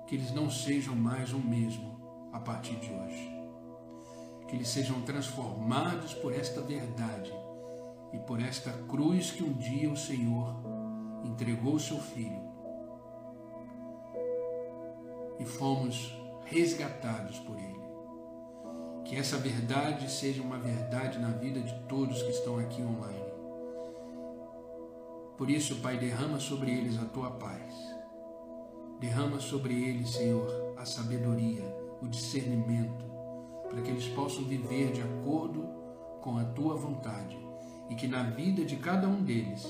que 0.06 0.16
eles 0.16 0.32
não 0.32 0.50
sejam 0.50 0.96
mais 0.96 1.34
o 1.34 1.40
mesmo 1.40 2.30
a 2.32 2.40
partir 2.40 2.76
de 2.76 2.94
hoje. 2.94 3.32
Que 4.48 4.56
eles 4.56 4.68
sejam 4.68 5.02
transformados 5.02 6.14
por 6.14 6.32
esta 6.32 6.62
verdade 6.62 7.34
e 8.14 8.20
por 8.20 8.40
esta 8.40 8.72
cruz 8.72 9.32
que 9.32 9.44
um 9.44 9.54
dia 9.54 9.90
o 9.90 9.98
Senhor 9.98 10.56
entregou 11.24 11.74
o 11.74 11.80
seu 11.80 11.98
Filho. 11.98 12.45
E 15.40 15.46
fomos 15.46 16.16
resgatados 16.46 17.40
por 17.40 17.58
Ele. 17.58 17.76
Que 19.04 19.18
essa 19.18 19.38
verdade 19.38 20.10
seja 20.12 20.42
uma 20.42 20.58
verdade 20.58 21.20
na 21.20 21.30
vida 21.30 21.60
de 21.60 21.74
todos 21.88 22.22
que 22.24 22.32
estão 22.32 22.58
aqui 22.58 22.82
online. 22.82 23.34
Por 25.38 25.50
isso, 25.50 25.76
Pai, 25.82 25.98
derrama 25.98 26.40
sobre 26.40 26.72
eles 26.72 26.98
a 26.98 27.06
tua 27.06 27.32
paz. 27.32 27.74
Derrama 29.00 29.40
sobre 29.40 29.74
eles, 29.74 30.12
Senhor, 30.12 30.74
a 30.78 30.86
sabedoria, 30.86 31.64
o 32.02 32.08
discernimento, 32.08 33.06
para 33.70 33.82
que 33.82 33.92
eles 33.92 34.08
possam 34.08 34.46
viver 34.46 34.92
de 34.94 35.02
acordo 35.02 35.68
com 36.22 36.38
a 36.38 36.46
tua 36.46 36.76
vontade 36.76 37.38
e 37.90 37.96
que 37.96 38.08
na 38.08 38.24
vida 38.24 38.64
de 38.64 38.78
cada 38.78 39.08
um 39.08 39.22
deles 39.22 39.66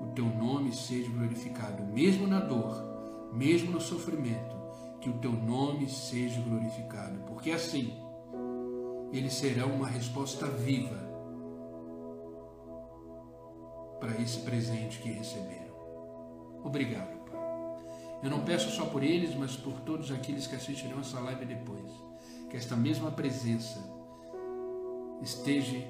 o 0.00 0.06
teu 0.14 0.24
nome 0.24 0.72
seja 0.72 1.10
glorificado, 1.10 1.84
mesmo 1.84 2.26
na 2.26 2.40
dor, 2.40 3.30
mesmo 3.32 3.70
no 3.70 3.80
sofrimento, 3.80 4.56
que 5.04 5.10
o 5.10 5.18
teu 5.18 5.32
nome 5.32 5.86
seja 5.86 6.40
glorificado, 6.40 7.18
porque 7.26 7.50
assim 7.50 7.92
eles 9.12 9.34
serão 9.34 9.74
uma 9.74 9.86
resposta 9.86 10.46
viva 10.46 10.96
para 14.00 14.18
esse 14.18 14.40
presente 14.40 14.98
que 15.00 15.10
receberam. 15.10 15.74
Obrigado, 16.64 17.18
Pai. 17.30 17.38
Eu 18.22 18.30
não 18.30 18.46
peço 18.46 18.70
só 18.70 18.86
por 18.86 19.02
eles, 19.02 19.34
mas 19.36 19.54
por 19.54 19.78
todos 19.80 20.10
aqueles 20.10 20.46
que 20.46 20.56
assistirão 20.56 21.00
essa 21.00 21.20
live 21.20 21.44
depois. 21.44 21.92
Que 22.48 22.56
esta 22.56 22.74
mesma 22.74 23.10
presença 23.10 23.78
esteja 25.20 25.86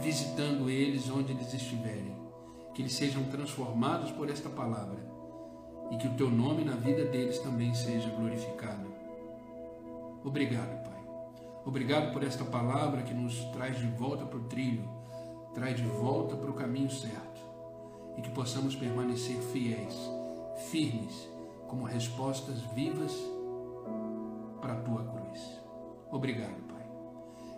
visitando 0.00 0.70
eles 0.70 1.10
onde 1.10 1.32
eles 1.32 1.52
estiverem. 1.52 2.16
Que 2.72 2.80
eles 2.80 2.94
sejam 2.94 3.22
transformados 3.24 4.10
por 4.12 4.30
esta 4.30 4.48
palavra 4.48 5.15
e 5.90 5.96
que 5.96 6.08
o 6.08 6.14
teu 6.14 6.30
nome 6.30 6.64
na 6.64 6.74
vida 6.74 7.04
deles 7.04 7.38
também 7.38 7.74
seja 7.74 8.08
glorificado. 8.10 8.86
Obrigado, 10.24 10.82
Pai. 10.82 11.04
Obrigado 11.64 12.12
por 12.12 12.22
esta 12.22 12.44
palavra 12.44 13.02
que 13.02 13.14
nos 13.14 13.44
traz 13.52 13.78
de 13.78 13.86
volta 13.86 14.24
para 14.24 14.38
o 14.38 14.44
trilho, 14.44 14.88
traz 15.54 15.76
de 15.76 15.86
volta 15.86 16.36
para 16.36 16.50
o 16.50 16.54
caminho 16.54 16.90
certo 16.90 17.40
e 18.16 18.22
que 18.22 18.30
possamos 18.30 18.74
permanecer 18.74 19.36
fiéis, 19.52 19.94
firmes, 20.70 21.28
como 21.68 21.84
respostas 21.84 22.60
vivas 22.74 23.12
para 24.60 24.74
a 24.74 24.80
tua 24.80 25.04
cruz. 25.04 25.60
Obrigado, 26.10 26.60
Pai. 26.68 26.86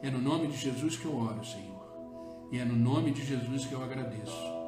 É 0.03 0.11
no 0.11 0.21
nome 0.21 0.49
de 0.49 0.57
Jesus 0.57 0.97
que 0.97 1.07
eu 1.07 1.17
oro, 1.17 1.45
Senhor, 1.45 1.79
e 2.51 2.59
é 2.59 2.65
no 2.65 2.77
nome 2.77 3.13
de 3.13 3.25
Jesus 3.25 3.67
que 3.67 3.73
eu 3.73 3.83
agradeço. 3.83 4.59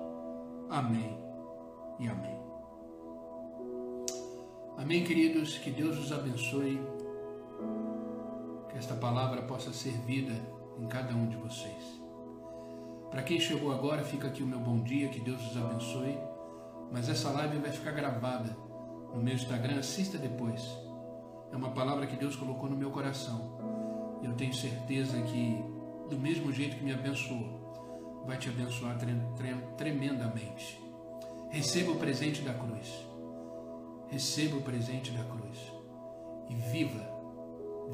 Amém 0.69 1.19
e 1.99 2.09
amém. 2.09 2.40
Amém, 4.81 5.05
queridos. 5.05 5.59
Que 5.59 5.71
Deus 5.71 5.99
os 5.99 6.11
abençoe 6.11 6.81
que 8.71 8.79
esta 8.79 8.95
palavra 8.95 9.43
possa 9.43 9.75
ser 9.75 9.93
vida 10.07 10.33
em 10.79 10.87
cada 10.87 11.15
um 11.15 11.29
de 11.29 11.37
vocês. 11.37 12.01
Para 13.11 13.23
quem 13.23 13.39
chegou 13.39 13.73
agora, 13.73 14.03
fica 14.03 14.29
aqui 14.29 14.43
o 14.43 14.47
meu 14.47 14.59
bom 14.59 14.83
dia, 14.83 15.11
que 15.11 15.21
Deus 15.21 15.51
os 15.51 15.55
abençoe. 15.55 16.19
Mas 16.91 17.11
essa 17.11 17.29
live 17.29 17.59
vai 17.59 17.71
ficar 17.71 17.93
gravada 17.93 18.57
no 19.15 19.23
meu 19.23 19.35
Instagram, 19.35 19.81
assista 19.81 20.17
depois. 20.17 20.67
É 21.53 21.57
uma 21.57 21.73
palavra 21.73 22.07
que 22.07 22.17
Deus 22.17 22.35
colocou 22.35 22.71
no 22.71 22.77
meu 22.77 22.91
coração. 22.91 23.59
Eu 24.23 24.33
tenho 24.33 24.55
certeza 24.55 25.21
que, 25.21 25.63
do 26.09 26.19
mesmo 26.19 26.51
jeito 26.51 26.77
que 26.77 26.85
me 26.85 26.95
abençoou, 26.95 28.25
vai 28.27 28.39
te 28.39 28.49
abençoar 28.49 28.97
tremendamente. 29.77 30.81
Receba 31.51 31.93
o 31.93 31.97
presente 31.97 32.41
da 32.41 32.55
cruz. 32.55 33.10
Receba 34.11 34.57
o 34.57 34.63
presente 34.63 35.13
da 35.13 35.23
cruz 35.25 35.59
e 36.49 36.55
viva, 36.55 37.01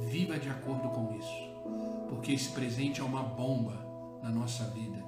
viva 0.08 0.38
de 0.38 0.48
acordo 0.48 0.88
com 0.88 1.14
isso, 1.18 2.08
porque 2.08 2.32
esse 2.32 2.50
presente 2.52 3.00
é 3.00 3.04
uma 3.04 3.22
bomba 3.22 3.74
na 4.22 4.30
nossa 4.30 4.64
vida, 4.64 5.04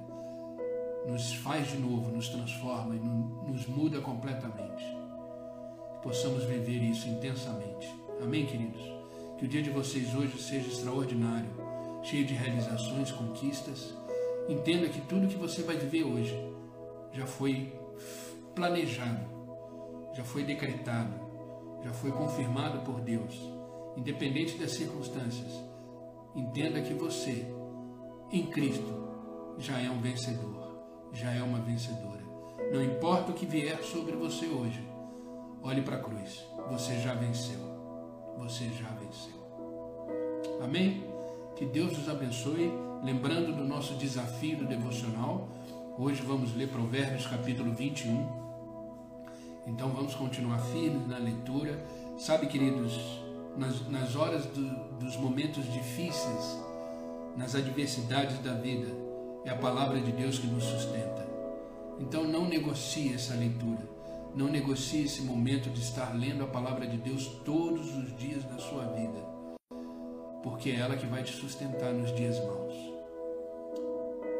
nos 1.07 1.33
faz 1.33 1.69
de 1.69 1.77
novo, 1.77 2.11
nos 2.11 2.29
transforma 2.29 2.95
e 2.95 2.99
nos 2.99 3.65
muda 3.65 3.99
completamente. 4.01 4.85
Que 5.93 6.03
possamos 6.03 6.43
viver 6.43 6.83
isso 6.83 7.09
intensamente. 7.09 7.89
Amém, 8.21 8.45
queridos? 8.45 8.81
Que 9.37 9.45
o 9.45 9.47
dia 9.47 9.63
de 9.63 9.71
vocês 9.71 10.13
hoje 10.13 10.39
seja 10.39 10.67
extraordinário, 10.67 11.49
cheio 12.03 12.25
de 12.25 12.33
realizações, 12.35 13.11
conquistas. 13.11 13.95
Entenda 14.47 14.87
que 14.89 15.01
tudo 15.01 15.27
que 15.27 15.37
você 15.37 15.63
vai 15.63 15.77
viver 15.77 16.03
hoje 16.03 16.35
já 17.13 17.25
foi 17.25 17.73
planejado, 18.53 19.38
já 20.19 20.25
foi 20.25 20.43
decretado, 20.43 21.13
já 21.81 21.93
foi 21.93 22.11
confirmado 22.11 22.79
por 22.79 22.99
Deus, 22.99 23.39
independente 23.95 24.57
das 24.57 24.71
circunstâncias. 24.71 25.63
Entenda 26.35 26.81
que 26.81 26.93
você, 26.93 27.47
em 28.29 28.45
Cristo, 28.47 29.07
já 29.57 29.79
é 29.79 29.89
um 29.89 30.01
vencedor, 30.01 30.77
já 31.13 31.31
é 31.31 31.41
uma 31.41 31.61
vencedora. 31.61 32.21
Não 32.69 32.83
importa 32.83 33.31
o 33.31 33.33
que 33.33 33.45
vier 33.45 33.81
sobre 33.81 34.11
você 34.17 34.45
hoje, 34.47 34.85
olhe 35.63 35.81
para 35.83 35.95
a 35.95 36.03
cruz. 36.03 36.45
Você 36.69 36.99
já 36.99 37.13
venceu. 37.13 37.59
Você 38.39 38.65
já 38.71 38.89
venceu. 38.89 39.39
Amém? 40.61 41.01
Que 41.55 41.65
Deus 41.65 41.97
nos 41.97 42.09
abençoe. 42.09 42.69
Lembrando 43.01 43.55
do 43.55 43.63
nosso 43.63 43.93
desafio 43.93 44.57
do 44.57 44.65
devocional, 44.65 45.47
hoje 45.97 46.21
vamos 46.21 46.53
ler 46.53 46.67
Provérbios 46.67 47.25
capítulo 47.25 47.71
21. 47.73 48.48
Então 49.69 49.89
vamos 49.89 50.15
continuar 50.15 50.57
firmes 50.57 51.07
na 51.07 51.17
leitura. 51.19 51.79
Sabe, 52.17 52.47
queridos, 52.47 53.21
nas, 53.55 53.87
nas 53.87 54.15
horas 54.15 54.45
do, 54.47 54.67
dos 54.99 55.15
momentos 55.15 55.63
difíceis, 55.71 56.59
nas 57.37 57.53
adversidades 57.55 58.39
da 58.39 58.53
vida, 58.53 58.87
é 59.45 59.51
a 59.51 59.55
palavra 59.55 60.01
de 60.01 60.11
Deus 60.11 60.39
que 60.39 60.47
nos 60.47 60.63
sustenta. 60.63 61.27
Então 61.99 62.23
não 62.23 62.49
negocie 62.49 63.13
essa 63.13 63.35
leitura. 63.35 63.87
Não 64.35 64.47
negocie 64.47 65.05
esse 65.05 65.21
momento 65.21 65.69
de 65.69 65.81
estar 65.81 66.15
lendo 66.15 66.43
a 66.43 66.47
palavra 66.47 66.87
de 66.87 66.97
Deus 66.97 67.27
todos 67.45 67.95
os 67.95 68.15
dias 68.17 68.43
da 68.45 68.57
sua 68.57 68.85
vida. 68.85 69.19
Porque 70.41 70.71
é 70.71 70.75
ela 70.77 70.97
que 70.97 71.05
vai 71.05 71.23
te 71.23 71.33
sustentar 71.33 71.93
nos 71.93 72.13
dias 72.15 72.37
maus. 72.43 72.75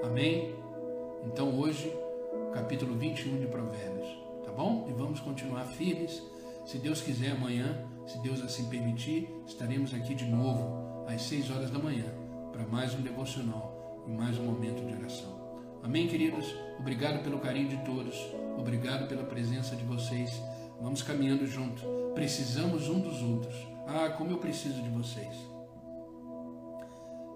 Amém? 0.03 0.55
Então 1.25 1.59
hoje, 1.59 1.93
capítulo 2.53 2.95
21 2.95 3.39
de 3.39 3.47
Provérbios 3.47 4.18
bom? 4.59 4.85
E 4.89 4.91
vamos 4.91 5.21
continuar 5.21 5.63
firmes. 5.63 6.21
Se 6.65 6.77
Deus 6.77 6.99
quiser, 6.99 7.31
amanhã, 7.31 7.81
se 8.05 8.19
Deus 8.19 8.41
assim 8.41 8.67
permitir, 8.67 9.29
estaremos 9.47 9.93
aqui 9.93 10.13
de 10.13 10.25
novo 10.25 11.05
às 11.07 11.21
6 11.21 11.49
horas 11.51 11.71
da 11.71 11.79
manhã 11.79 12.03
para 12.51 12.67
mais 12.67 12.93
um 12.93 13.01
devocional 13.01 14.03
e 14.05 14.11
mais 14.11 14.37
um 14.37 14.43
momento 14.43 14.85
de 14.85 14.93
oração. 14.93 15.39
Amém, 15.81 16.09
queridos? 16.09 16.53
Obrigado 16.77 17.23
pelo 17.23 17.39
carinho 17.39 17.69
de 17.69 17.77
todos, 17.85 18.13
obrigado 18.57 19.07
pela 19.07 19.23
presença 19.23 19.77
de 19.77 19.85
vocês. 19.85 20.29
Vamos 20.81 21.01
caminhando 21.01 21.47
junto. 21.47 21.81
Precisamos 22.13 22.89
um 22.89 22.99
dos 22.99 23.21
outros. 23.21 23.55
Ah, 23.87 24.09
como 24.09 24.31
eu 24.31 24.39
preciso 24.39 24.81
de 24.81 24.89
vocês. 24.89 25.37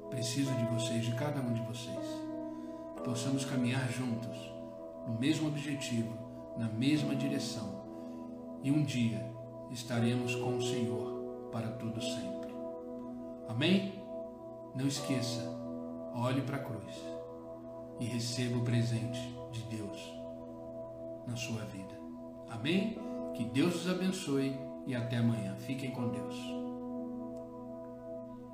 Preciso 0.09 0.53
de 0.55 0.65
vocês, 0.65 1.05
de 1.05 1.15
cada 1.15 1.39
um 1.39 1.53
de 1.53 1.61
vocês. 1.61 2.05
Que 2.97 3.01
possamos 3.03 3.45
caminhar 3.45 3.89
juntos 3.93 4.37
no 5.07 5.17
mesmo 5.17 5.47
objetivo 5.47 6.22
na 6.57 6.67
mesma 6.67 7.15
direção 7.15 7.83
e 8.63 8.71
um 8.71 8.83
dia 8.83 9.29
estaremos 9.71 10.35
com 10.35 10.57
o 10.57 10.61
Senhor 10.61 11.49
para 11.51 11.67
todo 11.71 12.01
sempre. 12.01 12.53
Amém? 13.47 14.01
Não 14.75 14.87
esqueça, 14.87 15.41
olhe 16.15 16.41
para 16.41 16.57
a 16.57 16.63
cruz 16.63 16.95
e 17.99 18.05
receba 18.05 18.57
o 18.57 18.63
presente 18.63 19.19
de 19.51 19.61
Deus 19.63 20.13
na 21.27 21.35
sua 21.35 21.63
vida. 21.65 21.93
Amém? 22.49 22.97
Que 23.33 23.43
Deus 23.45 23.75
os 23.75 23.89
abençoe 23.89 24.55
e 24.85 24.95
até 24.95 25.17
amanhã. 25.17 25.55
Fiquem 25.57 25.91
com 25.91 26.09
Deus. 26.09 26.62